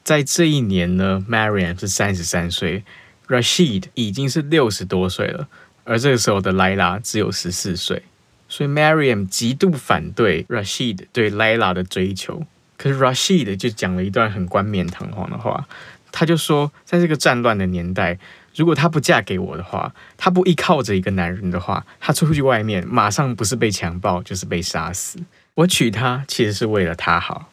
[0.04, 2.84] 在这一年呢，Mariam 是三十三岁
[3.28, 5.48] ，Rashid 已经是六十多岁了。
[5.92, 8.02] 而这个时候的莱拉只有十四岁，
[8.48, 12.46] 所以 Mariam 极度反对 Rashid 对莱拉的追求。
[12.78, 15.68] 可是 Rashid 就讲了一段很冠冕堂皇的话，
[16.10, 18.18] 他就说，在这个战乱的年代，
[18.56, 25.20] 如果她不嫁给我的话，她不依靠着一个男人的话，她出去外面马上不是被强暴就是被杀死。
[25.56, 27.50] 我娶她其实是为了她好，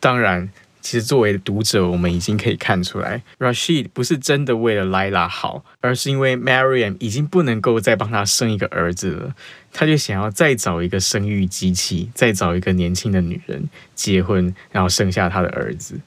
[0.00, 0.50] 当然。
[0.90, 9.34] 其实，作为读者，我们已经可以看出来，Rashid 不是真的为了 Lila 好，而是因为 Mariam 已经不能够再帮他生一个儿子了，
[9.70, 16.00] 他就想要再找一个生育机器，再找一个年轻的女人结婚，然后生下他的儿子。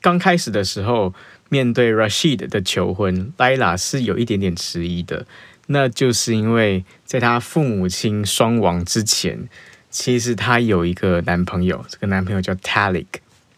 [0.00, 1.14] 刚开始的时候，
[1.48, 5.24] 面对 Rashid 的求婚，，Lila 是有一点点迟疑的，
[5.68, 9.48] 那就是因为在他父母亲双亡之前，
[9.90, 13.06] 其实他有一个男朋友，这个男朋友叫 Talik。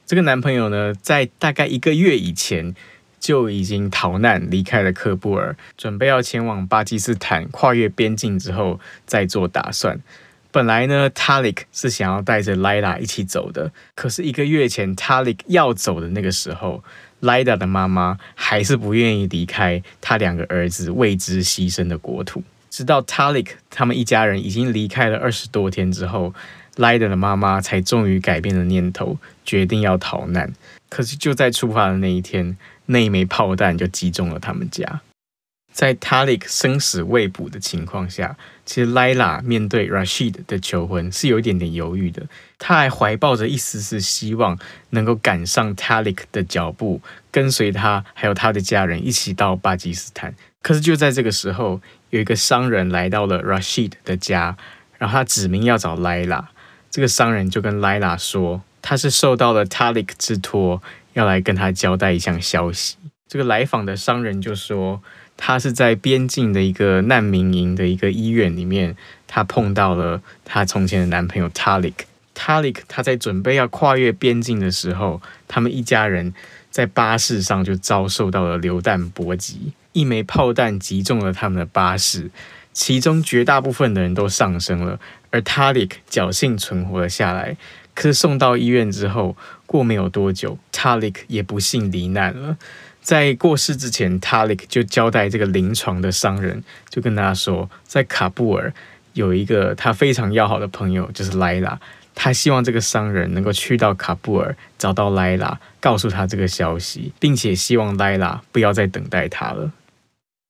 [0.08, 2.74] 这个男朋友呢，在大概一个月以前
[3.20, 10.00] 就已经逃难离开了喀布尔，准备要前往巴基斯坦，跨越边境之后再做打算。
[10.50, 16.82] 本来呢，Talik 是想要带着 Lila 一起走的，可是一个月前 Talik 要走的那个时候
[17.20, 22.42] ，Lila 的妈妈还是不愿意离开他两个儿子为之牺牲的国土。
[22.70, 26.32] 直到 Talik 他们一家人已经离开了二十多天之后
[26.78, 30.54] ，Layla 的妈妈才终于改变了念头，决定要逃难。
[30.88, 35.02] 可是就在出发的那一天，那一枚炮弹就击中了他们家。
[35.70, 42.26] 在 Talik 生死未卜的情况下，其实 Layla 面对 Rashid 的求婚是有一点点犹豫的。
[42.58, 44.58] 他还怀抱着一丝丝希望，
[44.90, 50.34] 能够赶上 Talik 的脚步，跟随他还有他的家人一起到巴基斯坦。
[50.62, 54.56] 可是就在这个时候，有一个商人来到了 Rashid 的家，
[54.96, 56.46] 然后他指明要找 Layla。
[56.90, 62.96] 这个商人就跟 Layla 说，他是受到了 Talik 之托，要来跟他交代一项消息。
[63.28, 65.02] 这个来访的商人就说。
[65.40, 68.96] 他是在边境的一个难民营的一个医院里面，
[69.28, 71.94] 他碰到了他从前的男朋友 Talik。
[72.34, 76.34] Talik 他在准备要跨越边境的时候，他们一家人
[76.72, 82.32] 在巴士上就遭受到了榴弹波及，一枚炮弹击中了他们的巴士，
[82.72, 84.98] 其中绝大部分的人都丧生了，
[85.30, 87.56] 而 Talik 侥幸存活了下来。
[87.94, 89.36] 可是送到医院之后，
[89.66, 92.56] 过没有多久，Talik 也不幸罹难了。
[93.02, 98.72] 在过世之前，Talik 就交代这个临床的商人，就跟他说，在喀布尔
[99.14, 101.80] 有一个他非常要好的朋友，就是莱拉。
[102.14, 109.72] 他希望这个商人能够去到喀布尔找到莱拉告诉他这个消息，并且希望莱拉不要再等待他了。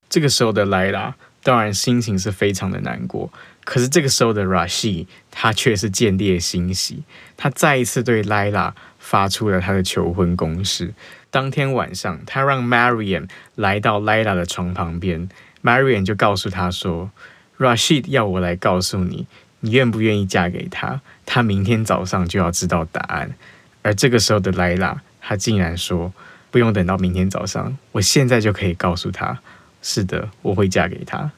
[0.09, 3.31] 这个时候的莱拉当然心情是非常的难过，
[3.69, 7.03] 可是这个时候的 Rashid 他却是见猎心喜，
[7.37, 10.91] 他再一次对 Layla 发出了他的求婚攻势。
[11.29, 15.29] 当天晚上，他让 Marian 来到 Layla 的床旁边
[15.61, 17.11] ，Marian 就告诉他说
[17.59, 19.27] ：“Rashid 要我来告诉你，
[19.59, 21.01] 你愿不愿意嫁给他？
[21.27, 23.35] 他明天早上就要知道答案。”
[23.83, 26.11] 而这个时候的 Layla，他竟然说
[26.49, 29.37] ：“不用等到明天早上，我现在就可以告诉他，
[29.83, 31.29] 是的，我会嫁给他。”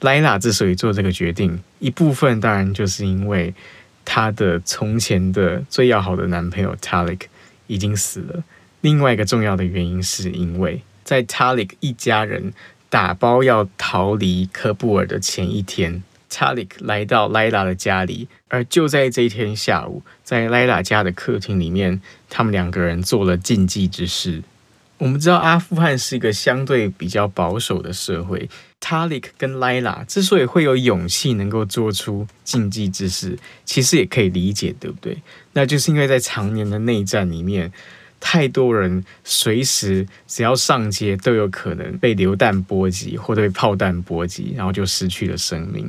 [0.00, 3.52] 莱拉之所以做这个决定，一部分当然就是因为
[4.04, 7.22] 她的从前的最要好的男朋友 Talik
[7.66, 8.44] 已经死了。
[8.80, 12.52] 另外一个重要的原因，是因为在 Talik 一家人
[12.88, 24.42] 打包要逃离科布尔的前一天，Talik 来到 Layla 的家里，而就在这一天下午，在 Layla 家的客厅里面，他们两个人做了禁忌之事。
[24.98, 28.48] 我们知道阿富汗是一个相对比较保守的社会
[28.80, 35.22] ，Talik 跟 Lila 之所以会有勇气能够做出禁忌之事，其实也可以理解，对不对？
[35.52, 37.72] 那就是因为在常年的内战里面。
[38.20, 45.84] 太多人随时只要上街都有可能被流弹波及或者被炮弹波及，然后就失去了生命。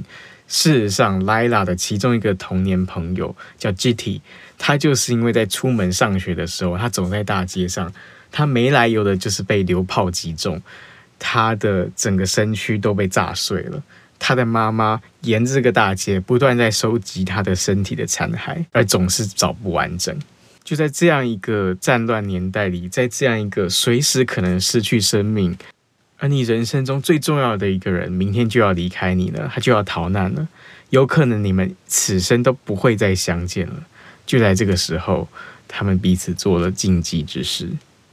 [0.47, 4.21] 事实上，Lila 的其中一个童年朋友叫 Jiti，
[4.60, 7.91] 他就是因为在出门上学的时候，他走在大街上，
[8.32, 10.62] 他没来由的就是被流炮击中，
[11.19, 13.84] 他的整个身躯都被炸碎了。
[14.17, 20.17] 他的妈妈沿着这个大街不断在收集他的身体的残骸，而总是找不完整。
[20.63, 25.58] 就在这样一个战乱年代里，在这样一个随时可能失去生命，
[26.17, 30.47] 而你人生中最重要的一个人明天就要离开你了，他就要逃难了，
[30.89, 33.84] 有可能你们此生都不会再相见了。
[34.25, 35.27] 就在这个时候，
[35.67, 37.69] 他们彼此做了禁忌之事。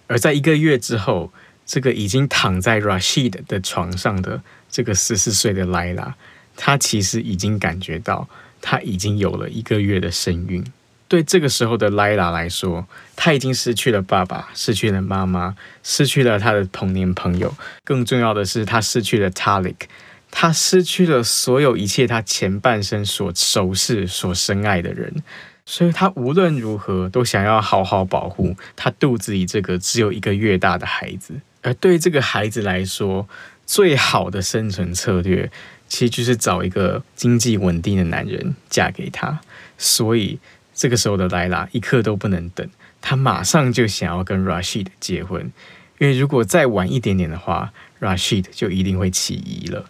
[0.06, 1.32] 而在一个月之后，
[1.66, 6.14] 这个已经躺在 Rashid 的床上的这个十四岁的 Layla，
[6.56, 8.28] 他其实已经感觉到
[8.62, 10.64] 她已经有了一个月的身孕。
[11.08, 17.54] 对这个时候的 Layla 来说，她已经失去了爸爸，失去了妈妈，失去了她的童年朋友。
[17.84, 19.86] 更重要的是，她失去了 Talik，
[20.30, 25.22] 她失去了所有一切她前半生所熟识、所深爱的人。
[25.64, 31.34] 所以，她无论如何都想要好好保护她肚子里这个只有一个月大的孩子。
[31.66, 33.28] 而对这个孩子来说，
[33.66, 35.50] 最好的生存策略，
[35.88, 39.40] 其实就是找一个经济稳定的男人嫁给他。
[39.76, 40.38] 所以。
[40.78, 42.68] 这个时候的莱拉一刻都不能等，
[43.00, 45.50] 她马上就想要跟 Rashid 结婚，
[45.96, 49.86] 因为如果再晚一点点的话，Rashid 就一定会起疑了。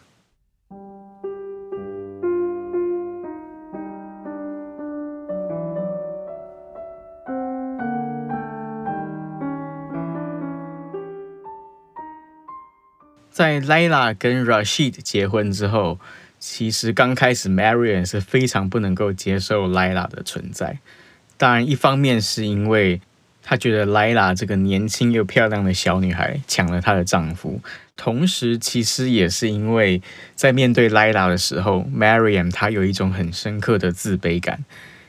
[13.37, 16.01] 在 Lila 跟 Rashid 结婚之后。
[16.39, 20.79] 其实刚开始 Marian 是非常不能够接受 Lila 的存在。
[21.37, 23.01] 当然，一方面是因为
[23.43, 27.61] 她觉得莱拉这个年轻又漂亮的小女孩抢了她的丈夫。
[27.97, 30.01] 同时，其实也是因为
[30.35, 34.65] 在面对莱拉的时候，Marian 她有一种很深刻的自卑感，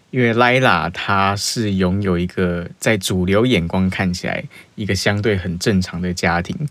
[0.10, 4.44] 因为莱拉她是拥有一个在主流眼光看起来
[4.76, 6.68] 一个相对很正常的家庭，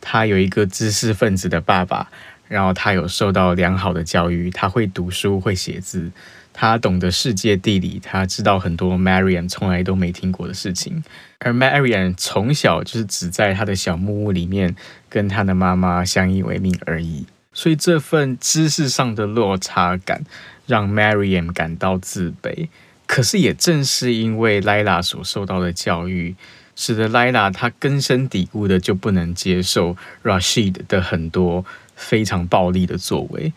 [0.00, 2.10] 他有一个知识分子的爸爸，
[2.48, 6.10] 然后他有受到良好的教育，他会读书会写字，
[6.52, 11.02] 他懂得世界地理，他知道很多 Marian 从来都没听过的事情。
[11.38, 14.76] 而 Marian 从小就是只在他的小木屋里面
[15.08, 20.22] 跟他的妈妈相依为命而已，所以这份知识上的落差感
[20.66, 22.68] 让 Marian 感到自卑。
[23.06, 26.36] 可是也正是因为 Lila 所受到的教育，
[26.80, 33.52] 使得 Lila 她根深蒂固的就不能接受 Rashid 的很多非常暴力的作为。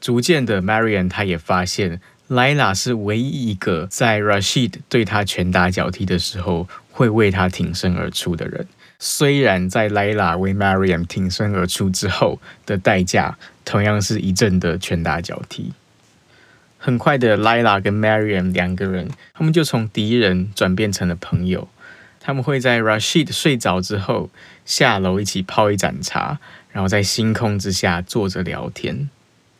[0.00, 6.68] 逐渐的，Marian 她也发现 Lila 是唯一一个在 Rashid 对她拳打脚踢的时候。
[6.92, 8.66] 会为他挺身而出的人，
[8.98, 15.72] 虽然在莱拉为 Marian 挺身而出之后的代价，同样是一阵的拳打脚踢。
[16.76, 21.68] 很快的，莱拉跟 Marian 两个人，他们就从敌人转变成了朋友。
[22.30, 24.30] 他们会在 Rashid 睡着之后
[24.64, 26.38] 下楼一起泡一盏茶，
[26.70, 29.10] 然后在星空之下坐着聊天。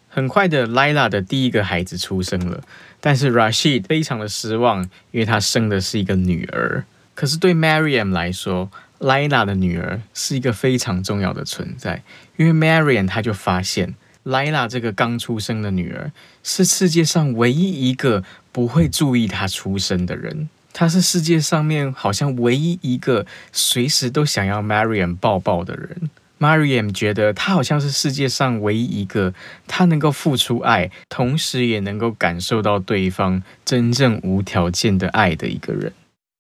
[0.09, 2.63] 很快的，，Lila 的第一个孩子出生了，
[3.01, 6.85] 但是 Rashid 非常的失望，因为他生的是一个女儿。
[7.17, 12.05] 可是对 Mariam 来说，Lila 的女儿是一个非常重要的存在，
[12.37, 16.13] 因为 Mariam 她就发现 Lila 这个刚出生的女儿
[16.45, 26.11] 是世界上唯一一个不会注意她出生的人，他是世界上面好像唯一一个随时都想要 Mariam 抱抱的人。
[26.39, 29.35] Mariam 觉得他好像是世界上唯一一个
[29.67, 35.93] 他能够付出爱，同时也能够感受到对方真正无条件的爱的一个人。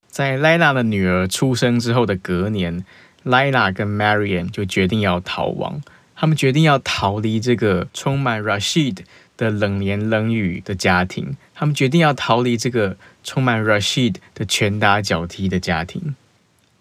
[0.09, 2.85] 在莱拉的女儿出生之后的隔年，
[3.25, 5.83] 莱拉跟 Mariam 就决定要逃亡。
[6.17, 8.99] 他们决定要逃离这个充满 Rashid
[9.37, 11.37] 的冷言冷语的家庭。
[11.55, 16.15] 他们决定要逃离这个充满 Rashid 的拳打脚踢的家庭。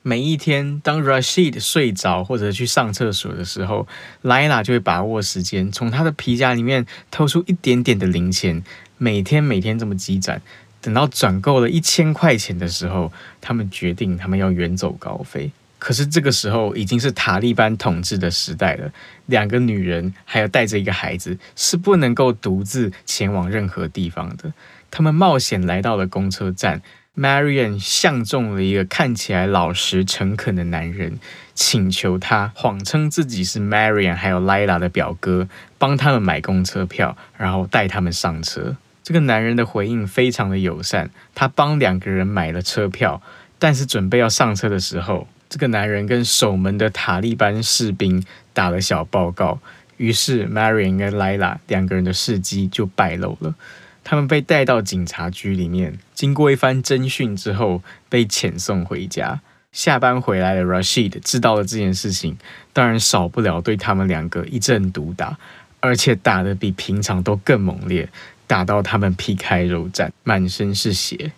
[0.01, 3.87] 每一天，当 Rashid 睡着或者去上厕所的时候，
[4.21, 8.63] 莱拉就会把握时间，从他的皮夹里面偷出一点点的零钱，
[8.97, 10.41] 每天每天这么积攒。
[10.81, 13.11] 等到攒够了一千块钱的时候，
[13.41, 15.51] 他们决定他们要远走高飞。
[15.77, 18.89] 可是这个时候已经是塔利班统治的时代了，
[19.25, 24.51] 两个女人还有带着一个孩子是不能够独自前往任何地方的。
[24.91, 26.81] 他们冒险来到了公车站
[27.15, 31.19] ，Mariam 相中了一个看起来老实诚恳的男人，
[31.53, 38.77] 请求他谎称自己是 Mariam 还有 Layla 的表哥，帮他们买公车票，然后带他们上车。
[39.03, 43.21] 这个男人的回应非常的友善，他帮两个人买了车票，
[43.57, 48.23] 但是准备要上车的时候，这个男人跟守门的塔利班士兵
[48.53, 49.59] 打了小报告，
[49.97, 53.55] 于是 Mariam 跟 Layla 两个人的事迹就败露了，
[54.03, 59.41] 他们被带到警察局里面，经过一番侦讯之后，被遣送回家。
[59.71, 62.37] 下班回来的 Rashid 知道了这件事情，
[62.73, 65.37] 当然少不了对他们两个一阵毒打，
[65.79, 68.09] 而且打得比平常都更猛烈。
[68.47, 71.31] 打到他们皮开肉绽，满身是血。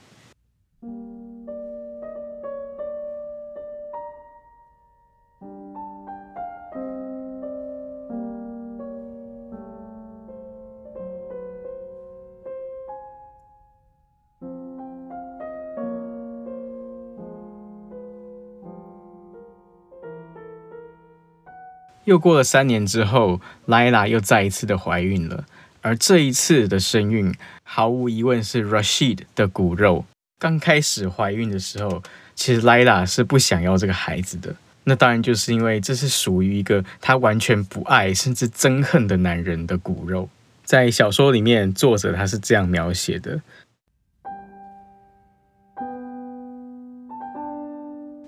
[22.12, 25.46] 又过了三年之后，莱拉又再一次的怀孕了。
[25.82, 27.34] 而这一次的身孕，
[27.64, 30.04] 毫无疑问是 Rashid 的骨肉。
[30.38, 32.04] 刚开始怀孕的时候，
[32.36, 34.54] 其实 Layla 是不想要这个孩子的。
[34.84, 40.28] 那当然就是因为这是属于一个她完全不爱甚至憎恨的男人的骨肉。
[40.66, 43.40] 在小说里面，作者他是这样描写的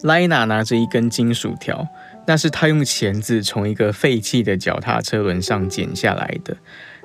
[0.03, 1.87] ：Layla 拿着一根金属条，
[2.25, 6.55] 那是他用钳子从一个废弃的脚踏车轮上剪下来的。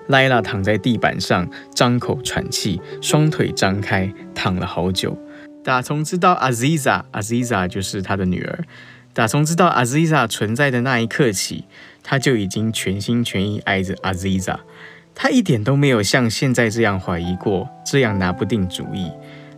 [0.09, 5.19] 莱拉躺在地板上，张口喘气，双腿张开，躺了好久。
[5.63, 8.65] 打从知道阿兹莎，阿兹莎就是他的女儿。
[9.13, 11.65] 打从知道阿兹莎存在的那一刻起，
[12.03, 14.61] 他就已经全心全意爱着阿兹莎。
[15.15, 19.11] 他一点都没有像现在这样怀疑过，这样拿不定主意。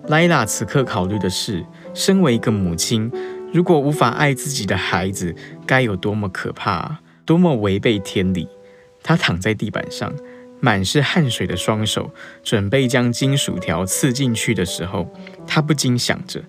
[0.08, 3.12] 莱拉此刻考虑的是，身为一个母亲，
[3.52, 5.34] 如果无法爱自己的孩子，
[5.66, 8.48] 该有多么可怕，多么违背天理。
[9.02, 10.12] 他躺在地板上。
[10.62, 12.10] 满是汗水的双手
[12.42, 15.10] 准备将金属条刺进去的时候，
[15.46, 16.44] 他不禁想着：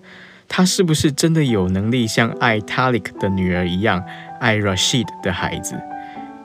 [0.46, 4.04] 他是不是真的有能力像爱 Talik 的女儿一样
[4.38, 5.80] 爱 Rashid 的孩子？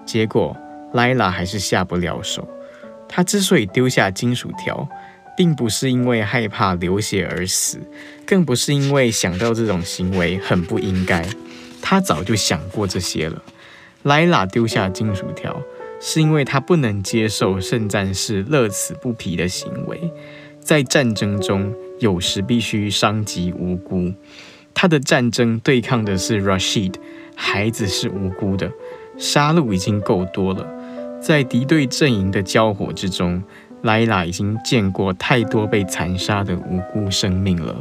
[0.05, 0.55] 结果
[0.93, 2.47] ，Lila 还是下不了手。
[3.09, 4.87] 他之所以丢下金属条，
[5.37, 7.79] 并不是因为害怕流血而死，
[8.25, 11.23] 更不是因为想到这种行为很不应该。
[11.81, 13.43] 他早就想过这些了。
[14.01, 15.61] 莱拉丢下金属条，
[16.01, 20.11] 是因为他不能接受圣战士乐此不疲的行为。
[20.59, 24.11] 在战争中，有时必须伤及无辜。
[24.73, 26.95] 他的战争对抗的是 Rashid，
[27.35, 28.71] 孩子是无辜的，
[29.17, 30.67] 杀戮已经够多了。
[31.21, 33.41] 在敌对阵营的交火之中，
[33.83, 37.75] 莱拉已经见过太多被残杀的无辜生命了。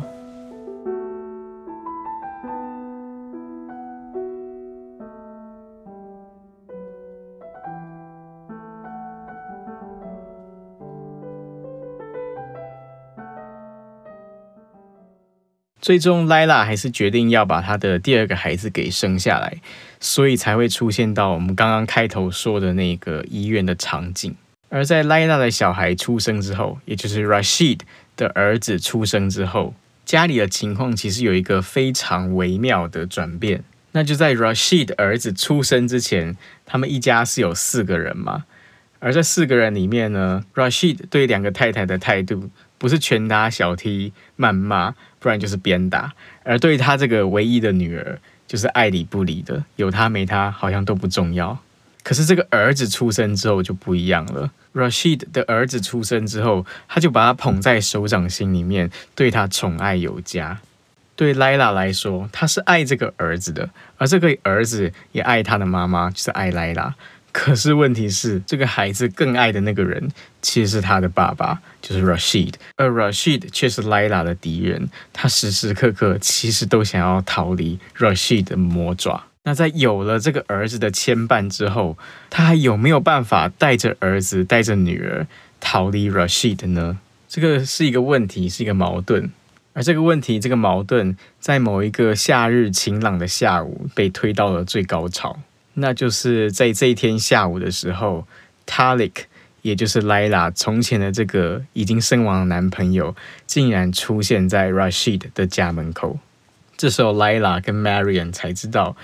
[15.81, 19.59] 最终，莱拉还是决定要把她的第二个孩子给生下来，
[20.01, 24.35] 所以才会出现到我们刚刚开头说的那个医院的场景。
[24.69, 27.81] 而在莱娜的小孩出生之后，也就是 Rashid
[28.17, 33.65] 的儿子出生之后，家里的情况其实有一个非常微妙的转变。
[33.93, 38.45] 那就在 Rashid 儿子出生之前，他们一家是有四个人嘛，
[38.99, 44.95] 而这四个人里面呢，Rashid 对两个太太的态度不是拳打脚踢、谩骂。
[45.19, 46.13] 不然就是鞭打，
[46.45, 51.59] 而对他这个唯一的女儿，就是爱理不理的，有他没他好像都不重要。
[52.07, 54.49] 可是这个儿子出生之后就不一样了。
[54.73, 60.61] Rashid 的儿子出生之后，他就把他捧在手掌心里面，对他宠爱有加。
[61.17, 66.93] 对 Layla 来说，他是爱这个儿子的，而这个儿子也爱他的妈妈，就是爱 Layla。
[67.33, 70.09] 可是问题是，这个孩子更爱的那个人，
[70.41, 74.89] 其实是他的爸爸，就是 Rashid，而 Rashid 却是 Layla 的敌人。
[75.13, 79.25] 他时时刻刻其实都想要逃离 Rashid 的魔爪。
[79.47, 81.97] 那在有了这个儿子的牵绊之后，
[82.31, 85.25] 他还有没有办法带着儿子、带着女儿
[85.61, 86.99] 逃离 Rashid 呢？
[87.29, 89.31] 这个是一个问题，是一个矛盾。
[89.73, 95.39] 而这个问题、这个矛盾，在某一个夏日晴朗的下午，被推到了最高潮。
[95.75, 98.27] 那就是在这一天下午的时候
[98.67, 99.27] ，Talik，
[99.63, 103.15] 也就是 lala 从前的这个已经身亡的男朋友，
[103.47, 106.19] 竟然出现在 Rashid 的家门口。
[106.77, 108.97] 这时候 lala 跟 Marian 才知道，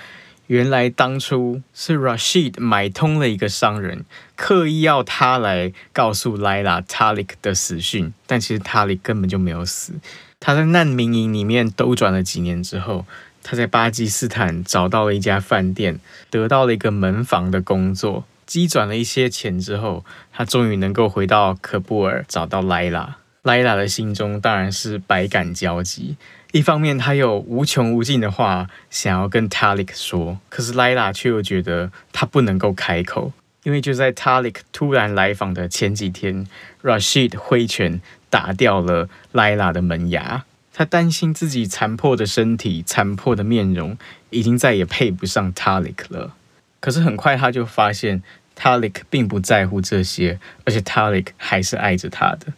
[0.47, 8.13] 原来当初是 Rashid 买通了一个商人，刻意要他来告诉 Layla Talik 的死讯。
[8.27, 9.93] 但其实 Talik 根本就没有死，
[10.39, 13.05] 他在难民营里面兜转了几年之后。
[13.45, 23.17] 他在巴基斯坦找到了一家饭店，得到了一个门房的工作，积攒了一些钱之后，他终于能够回到喀布尔找到莱拉。
[23.41, 26.15] 莱拉的心中当然是百感交集，
[26.53, 33.33] 一方面他有无穷无尽的话想要跟 Talik 说，可是莱拉却又觉得他不能够开口，
[33.63, 36.45] 因为就在 Talik 突然来访的前几天
[36.83, 37.99] ，Rashid 挥拳
[38.29, 40.45] 打掉了莱拉的门牙。
[40.71, 43.97] 他担心自己残破的身体、残破的面容，
[44.29, 46.35] 已经再也配不上 Talik 了。
[46.79, 48.21] 可是很快他就发现
[48.55, 52.53] ，Talik 并不在乎这些，而且 Talik 还是爱着他的。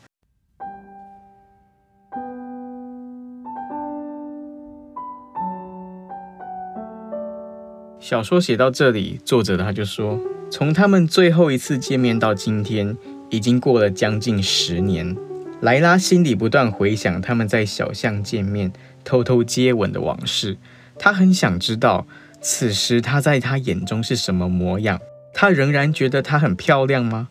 [8.07, 10.19] 小说写到这里，作者他就说，
[10.51, 12.95] 从他们最后一次见面到今天，
[13.31, 15.17] 已经过了将近十年。
[15.61, 18.71] 莱拉心里不断回想他们在小巷见面、
[19.03, 20.55] 偷偷接吻的往事。
[20.99, 22.05] 她很想知道，
[22.39, 24.99] 此时他在她眼中是什么模样？
[25.33, 27.29] 他仍然觉得她很漂亮吗？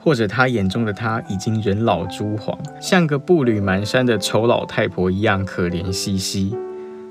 [0.00, 6.56] 或者他眼中的她已经人老珠黄，像个步履蹒跚的丑老太婆一样可怜兮兮？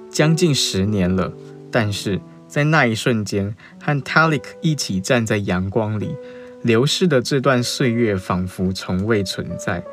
[0.10, 1.32] 将近十年了，
[1.72, 6.16] 但是在那一瞬间，和 Talik 一起站在阳光里，
[6.64, 9.84] 流逝的这段岁月仿佛从未存在。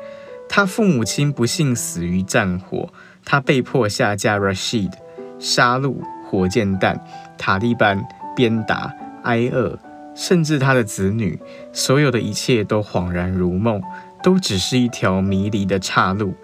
[0.47, 2.89] 他父母亲不幸死于战火，
[3.23, 4.91] 他被迫下嫁 Rashid，
[5.39, 5.95] 杀戮、
[6.29, 7.03] 火箭弹、
[7.37, 8.01] 塔利班、
[8.35, 8.93] 鞭打、
[9.23, 9.77] 挨饿，
[10.15, 11.39] 甚至他的子女，
[11.73, 13.81] 所有的一切都恍然如梦，
[14.23, 16.35] 都只是一条迷离的岔路，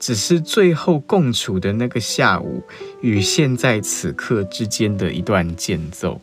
[0.00, 2.64] 只是最后共处的那个下午
[3.02, 6.18] 与现在此刻之间的一段间奏。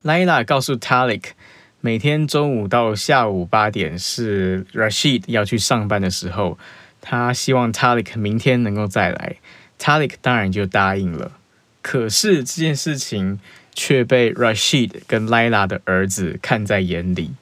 [0.00, 1.24] 莱拉告诉 Talik，
[1.80, 6.58] 每天中午到下午八点是 Rashid 要去上班的时候，
[7.02, 9.36] 他希望 Talik 明天能够再来。
[9.78, 11.32] Talik 当然就答应了。
[11.82, 13.38] 可是这件事情
[13.74, 17.32] 却被 Rashid 跟 Layla 的儿子看在眼里。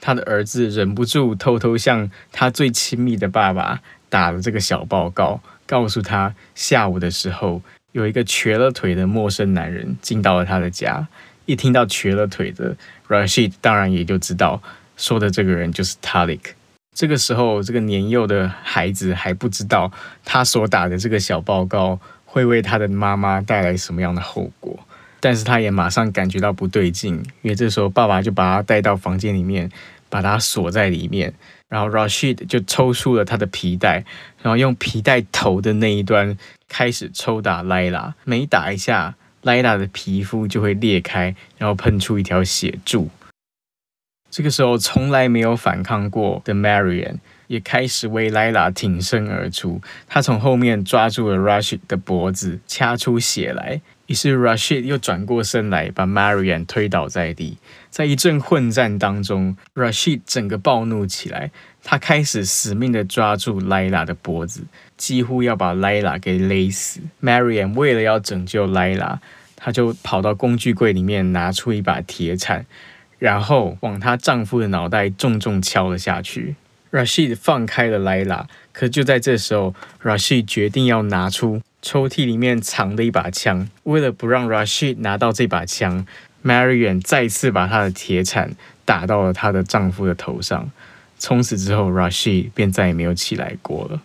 [0.00, 11.08] 他的儿子忍不住偷偷向他最亲密的爸爸打了这个小报告，告诉他下午的时候有一个瘸了腿的陌生男人进到了他的家。
[11.46, 12.76] 一听到瘸了腿的
[13.08, 14.62] Rashid，当然也就知道
[14.96, 16.52] 说的这个人就是 Talik。
[16.94, 19.90] 这个时候，这个年幼的孩子还不知道
[20.24, 21.98] 他所打的这个小报告
[22.30, 24.78] 会为他的妈妈带来什么样的后果。
[25.20, 29.68] 但是他也马上感觉到不对劲，因为这时候爸爸就把他带到房间里面，
[30.08, 31.34] 把他锁在里面，
[31.68, 34.04] 然后 Rashid 就抽出了他的皮带，
[34.42, 43.10] 然后用皮带头的那一端开始抽打 Layla，每打一下，Layla 的皮肤就会裂开，然后喷出一条血柱。
[44.30, 47.16] 这个时候，从来没有反抗过的 Marian
[47.48, 53.80] 也开始为 Layla 挺身而出，他从后面抓住了 Rashid 的脖子，掐出血来。
[54.06, 57.58] 于是 Rashid 又转过身来，把 Marian 推倒在地。
[57.90, 61.50] 在一阵混战当中，Rashid 整个暴怒起来，
[61.82, 64.62] 他开始死命地抓住 Layla 的脖子，
[64.96, 67.00] 几乎要把 Layla 给勒死。
[67.22, 69.18] Marian 为了要拯救 Layla，
[69.56, 72.64] 他就跑到工具柜里面拿出一把铁铲，
[73.18, 76.56] 然后往她丈夫的脑袋重重敲了下去。
[76.90, 81.60] Rashid 放开了 Layla，可就在这时候，Rashid 决定要拿出。
[81.80, 86.04] 抽屉里面藏的一把枪，为了不让 Rashid 拿到这把枪
[86.44, 88.50] ，Marian 再次把她的铁铲
[88.84, 90.70] 打到了她的丈夫的头上。
[91.18, 94.02] 从此之后，Rashid 便再也没有起来过了。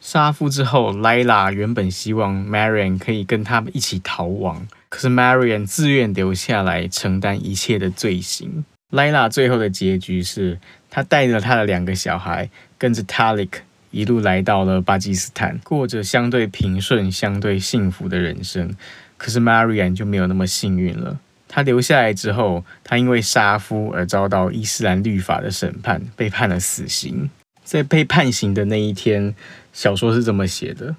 [0.00, 8.64] 杀夫之后，Layla 原本希望 Marian 可以跟他们一起逃亡，可是 Marian 自愿留下来承担一切的罪行。
[8.92, 10.58] Layla 最后的结局是，
[10.90, 13.60] 他带着他的两个小孩，跟着 Talik。
[13.92, 18.72] 一路来到了巴基斯坦，过着相对平顺、相对幸福的人生。
[19.16, 21.18] 可是 Marian 就没有那么幸运了。
[21.48, 27.28] 她留下来之后，她因为杀夫而遭到伊斯兰律法的审判，被判了死刑。
[27.64, 29.34] 在被判刑的那一天，
[29.72, 30.94] 小说是这么写的：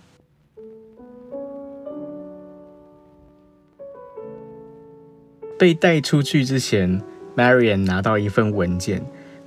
[5.58, 7.02] 被带出去之前
[7.38, 9.02] ，Marian 拿到一份文件。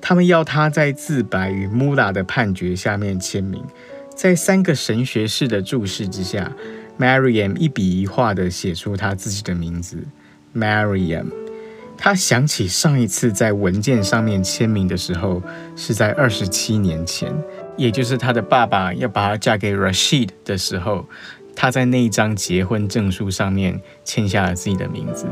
[0.07, 3.65] 他们要他在自白与穆拉的判决下面签名，
[4.15, 6.53] 在三个神学士的注视之下
[6.99, 10.05] ，Maryam 一笔一画地写出他自己的名字
[10.55, 11.33] ，Marianne。
[11.97, 15.43] 他想起上一次在文件上面签名的时候
[15.75, 17.35] 是在二十七年前，
[17.79, 21.07] 也就是他的爸爸要把她嫁给 Rashid 的时候，
[21.57, 25.25] 他在那一张结婚证书上面签下了自己的名字。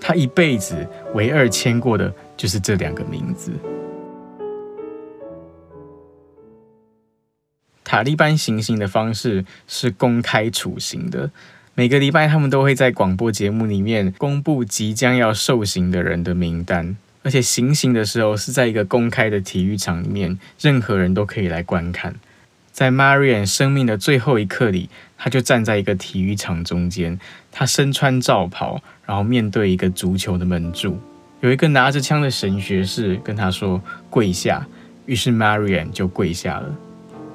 [0.00, 0.74] 他一辈子
[1.14, 3.52] 唯二签过的就是这两个名字。
[7.86, 11.30] 塔利班行刑的方式是公开处刑的，
[11.76, 22.16] 每个礼拜他们都会在广播节目里面公布即将要受刑的人的名单，而且行刑的时候是在一个公开的体育场里面，任何人都可以来观看。
[22.72, 27.20] 在 Marian 生命的最后一刻里，他就站在一个体育场中间，
[27.52, 30.98] 他身穿罩袍，然后面对一个足球的门柱，
[31.40, 33.80] 有一个拿着枪的神学士跟他说
[34.10, 34.66] 跪下，
[35.06, 36.76] 于是 Marian 就跪下了。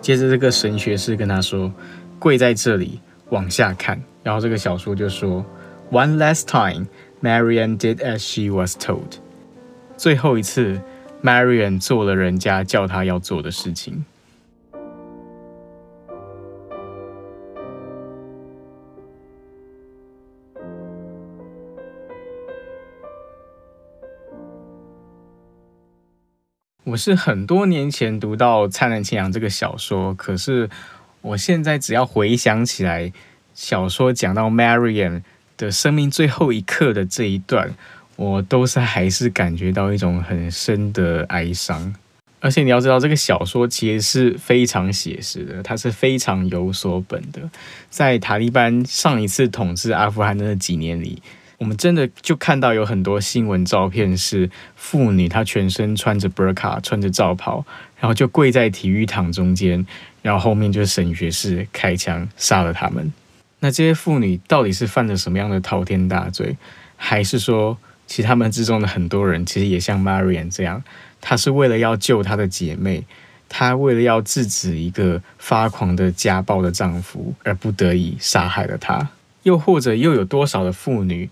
[0.02, 1.72] 接着这个神学士跟他说
[2.20, 3.00] 跪在这里
[3.30, 5.46] 往下看然后这个小说就说
[5.92, 6.88] one last time
[7.22, 9.20] marian did as she was told.
[9.96, 10.82] 最后一次
[11.24, 14.04] marian 做了人家叫她要做的事情。
[26.84, 30.68] 我是很多年前读到《灿烂晴朗》这个小说，可是
[31.22, 33.14] 我现在只要回想起来，
[33.54, 35.22] 小说讲到 Marian
[35.58, 37.76] 的生命最后一刻的这一段，
[38.16, 41.94] 我都是还是感觉到一种很深的哀伤。
[42.40, 47.48] 而且你要知道，这个小说其实是非常写实的，它是非常有所本的。
[47.92, 51.22] 在塔利班上一次统治阿富汗的那几年里。
[51.62, 57.64] 我们真的就看到有很多新闻照片，是妇女她全身穿着 burka，穿着罩袍，
[58.00, 59.86] 然后就跪在体育场中间，
[60.24, 63.14] 然后后面就是神学士开枪杀了他们。
[63.60, 66.58] 那这些妇女到底是犯了什么样的滔天大罪，
[66.98, 70.84] 还是说，其实他们之中的很多人其实也像 Marian 这样，
[71.22, 73.06] 她是为了要救她的姐妹，
[73.48, 79.10] 她为了要制止一个发狂的家暴的丈夫，而不得已杀害了她？
[79.44, 81.30] 又或者又有多少的妇女？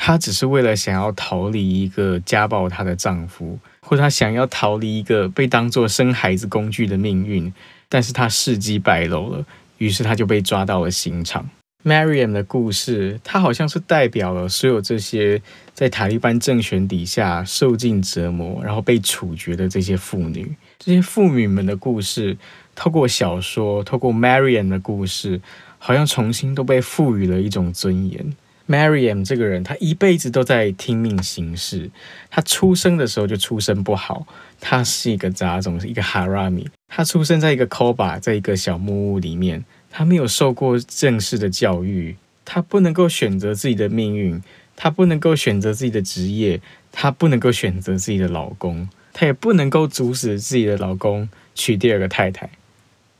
[0.00, 7.52] 她只是为了想要逃离一个家暴她的丈夫，或她想要逃离一个被当作生孩子工具的命运，
[7.88, 9.44] 但是她事迹败露了，
[9.78, 11.50] 于是她就被抓到了刑场。
[11.84, 15.42] Mariam 的故事，她好像是代表了所有这些
[15.74, 22.36] 在塔利班政权底下受尽折磨，然后被处决的这些妇女，这些妇女们的故事，
[22.74, 25.40] 透过小说，透过 Mariam 的故事，
[25.78, 28.34] 好像重新都被赋予了一种尊严。
[28.68, 31.90] Maryam 这个人，他一辈子都在听命行事。
[32.30, 34.26] 他出生的时候就出生不好，
[34.60, 36.66] 他是一个杂种，是一个 Harami。
[36.86, 39.64] 他出生在一个 Koba，在一个小木屋里面。
[39.90, 42.14] 他没有受过正式的教育，
[42.44, 44.40] 他不能够选择自己的命运，
[44.76, 46.60] 他不能够选择自己的职业，
[46.92, 52.50] 他不能够选择自己的老公，他也不能够阻止自己的老公娶第二个太太，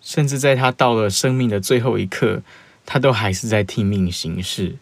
[0.02, 2.42] 甚至在他到了生命的最后一刻，
[2.84, 4.76] 他都还是在听命行事。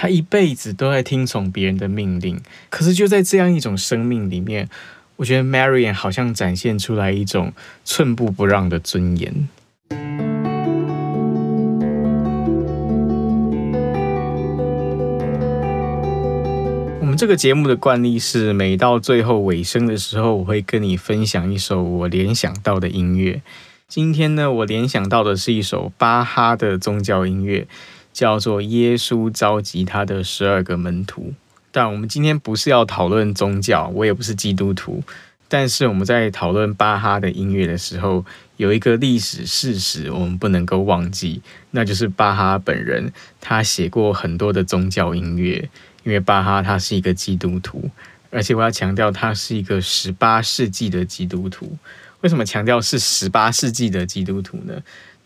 [0.00, 2.40] 他一辈子都在听从别人的命令，
[2.70, 4.68] 可是就在这样一种生命里面，
[5.16, 7.52] 我觉得 Marian 好像展现出来一种
[7.84, 9.48] 寸步不让的尊严。
[17.16, 23.42] 这个节目的惯例是，每到最后尾声的时候，我会跟你分享一首我联想到的音乐。
[23.88, 27.66] 今天呢，我联想到的是一首巴哈的宗教音乐，
[28.18, 31.22] 叫做《耶稣召集他的十二个门徒》。
[31.70, 35.04] 但我们今天不是要讨论宗教，我也不是基督徒。
[35.46, 41.40] 但是我们在讨论巴哈的音乐的时候，有一个历史事实我们不能够忘记，
[41.70, 45.70] 那就是巴哈本人，他写过很多的宗教音乐。
[46.02, 47.88] 因为巴哈他是一个基督徒，
[48.30, 51.76] 而且我要强调他是一个十八世纪的基督徒。
[52.22, 54.74] 为什么强调是十八世纪的基督徒呢？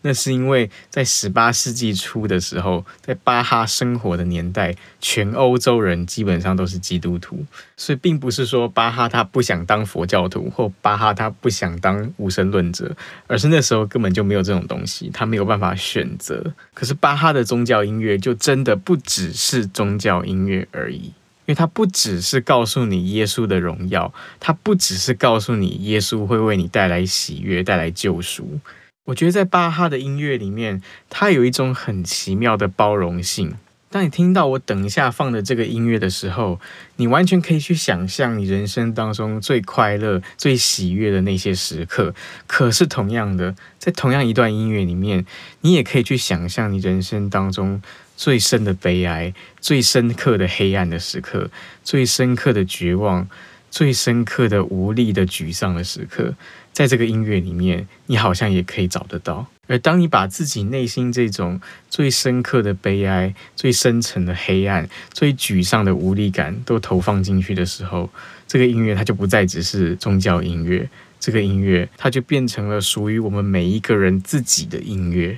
[0.05, 7.43] 那是因为在十八世纪初的时候，在巴哈生活的年代，全欧洲人基本上都是基督徒，
[7.77, 12.95] 所以并不是说巴哈他不想当佛教徒，或巴哈他不想当无神论者，
[13.27, 16.53] 而是那时候根本就没有这种东西，他没有办法选择。
[16.73, 21.13] 可是巴哈的宗教音乐就真的不只是宗教音乐而已，因
[21.47, 28.59] 为它不只是告诉你耶稣的荣耀，它不只是告诉你耶稣会为你带来喜悦、带来救赎。
[29.05, 33.53] 我觉得在巴哈的音乐里面，它有一种很奇妙的包容性。
[33.89, 36.59] 当你听到我等一下放的这个音乐的时候，
[36.95, 42.15] 你完全可以去想象你人生当中最快乐、最喜悦的那些时刻。
[42.47, 45.25] 可是同样的，在同样一段音乐里面，
[45.61, 47.81] 你也可以去想象你人生当中
[48.15, 51.51] 最深的悲哀、最深刻的黑暗的时刻、
[51.83, 53.27] 最深刻的绝望。
[53.69, 56.35] 最深刻的无力的沮丧的时刻，
[56.73, 59.47] 在这个音乐里面，你好像也可以找得到。
[59.67, 68.09] 而当你把自己内心这种最深刻的悲哀、最深沉的黑暗、最沮丧的无力感都投放进去的时候，
[68.45, 75.37] 这个音乐它就不再只是宗教音乐，这个音乐它就变成了属于我们每一个人自己的音乐。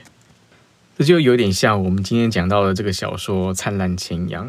[0.97, 4.47] 这就有点像我们今天讲到的这个小说《灿烂前阳》。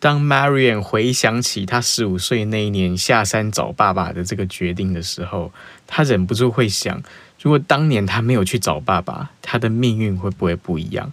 [0.00, 5.52] 当 Marian 回想起他十五岁那一年下山找爸爸的这个决定的时候，
[5.88, 7.02] 他忍不住会想：
[7.42, 11.12] 如果当年他没有去找爸爸，他的命运会不会不一样？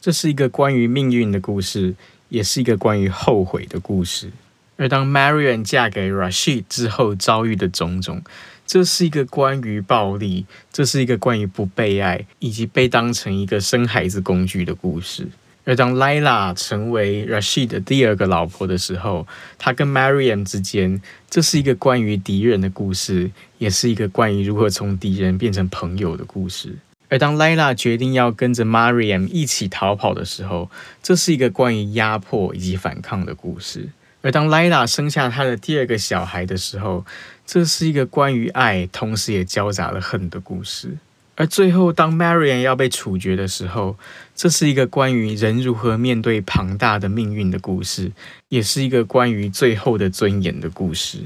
[0.00, 1.94] 这是一个关于命运的故事，
[2.28, 4.30] 也是一个关于后悔的故事。
[4.76, 8.22] 而当 Marian 嫁给 Rashid 之后遭遇的种种，
[8.66, 15.28] 这是一个关于暴力，这是一个关于不被爱以及被当成一个生孩子工具的故事。
[15.64, 19.26] 而当 Lila 成为 Rashid 的第二个老婆的时候，
[19.58, 21.00] 他跟 Mariam 之间，
[21.30, 26.76] 这是一个关于敌人的故事，也是一个关于如何从敌人变成朋友的故事。
[27.08, 30.70] 而当 Lila 决定要跟着 Mariam 一起逃跑的时候，
[31.02, 33.90] 这是一个关于压迫以及反抗的故事。
[34.22, 37.04] 而当 Lila 生下她的第二个小孩的时候，
[37.46, 40.96] 这是一个关于爱，同时也交杂了恨的故事。
[41.42, 43.96] 而最后，当 Marian 要被处决的时候，
[44.32, 48.12] 这是一个关于人如何面对庞大的命运的故事，
[48.48, 51.24] 也是一个关于最后的尊严的故事。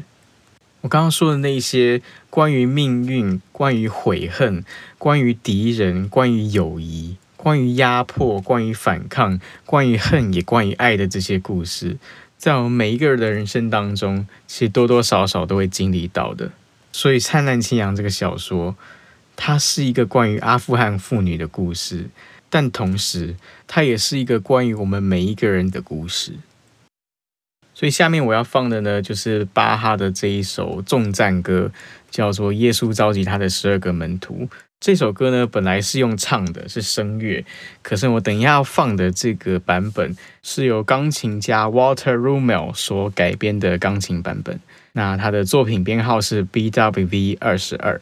[0.80, 2.00] 我刚刚说的那些
[2.30, 4.64] 关于命运、关于悔恨、
[4.96, 11.98] 关于敌人、关于友谊、关于压迫、关于反抗、关于恨也关于爱的这些故事，
[12.38, 16.52] 在我们每一个人的人生当中，其实多多少少都会经历到的。
[16.90, 18.74] 所以，《灿烂前阳》这个小说。
[19.36, 22.08] 它是一个关于阿富汗妇女的故事，
[22.50, 26.32] 但同时，它也是一个关于我们每一个人的故事。
[27.74, 31.70] 所以，下面我要放的呢，就是巴哈的这一首重赞歌，
[32.10, 34.48] 叫做《耶稣召集他的十二个门徒》。
[34.80, 37.44] 这首歌呢，本来是用唱的，是声乐，
[37.82, 44.58] 可是我等一下要放的这个版本，是由钢琴家 Walter Rummel 所改编的钢琴版本。
[44.92, 48.00] 那他的作品编号是 BWV 二十二。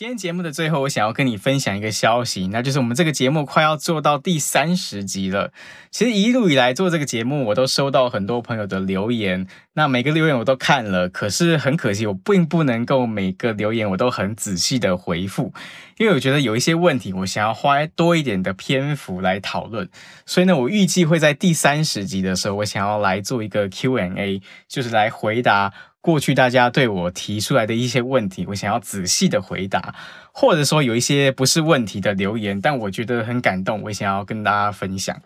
[0.00, 5.52] 今天节目的最后，我想要跟你分享一个消息，那就是我们这个节目快要做到第三十集了。
[5.90, 15.52] 其实一路以来做这个节目，我都收到很多朋友的留言，那每个留言我都看了，可是很可惜，我并不能够每个留言我都很仔细的回复，
[15.98, 19.90] 因为我觉得有一些问题，我想要花多一点的篇幅来讨论。
[20.24, 25.74] 所以呢，我预计会在第三十集的时候，我想要来做一个 Q&A，就是来回答。
[26.02, 29.94] 过去大家对我提出来的一些问题，我想要仔细的回答，
[30.32, 35.20] 或者说有一些不是问题的留言，但我觉得很感动，我想要跟大家分享。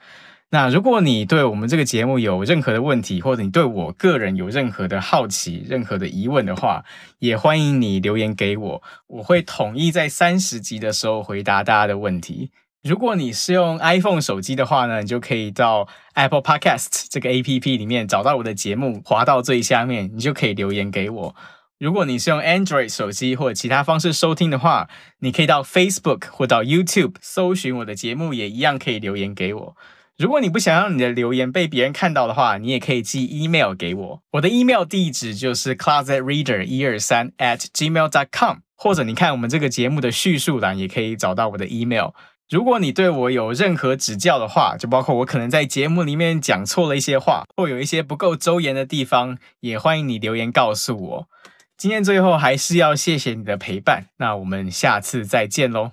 [0.50, 6.84] 那如果你对我们这个节目有任何的问题，或者你对我个人有任何的好奇、任何的疑问的话，
[7.18, 12.50] 也欢迎你留言给我，我会统一在三十集的时候回答大家的问题。
[12.84, 21.34] 如果你是用 iPhone 手机的话呢，你就可以到 Apple Podcast 这个 APP 里面找到我的节目，滑到最下面，你就可以留言给我。
[21.78, 29.76] 如果你是用 Android 手机或者其他方式收听的话，你可以到 Facebook 或到 YouTube 搜寻我的节目，也一样可以留言给我。
[30.18, 34.22] 如果你不想让你的留言被别人看到的话，你也可以寄 email 给我。
[34.32, 42.10] 我的 email 地址就是 closetreader 一二三 at gmail.com，或者你看我们这个节目的叙述栏，也可以找到我的 email。
[42.54, 51.28] 如果你对我有任何指教的话，就包括我可能在节目里面讲错了一些话，或有一些不够周延的地方，也欢迎你留言告诉我。
[51.76, 55.90] 今天最后还是要谢谢你的陪伴，那我们下次再见喽。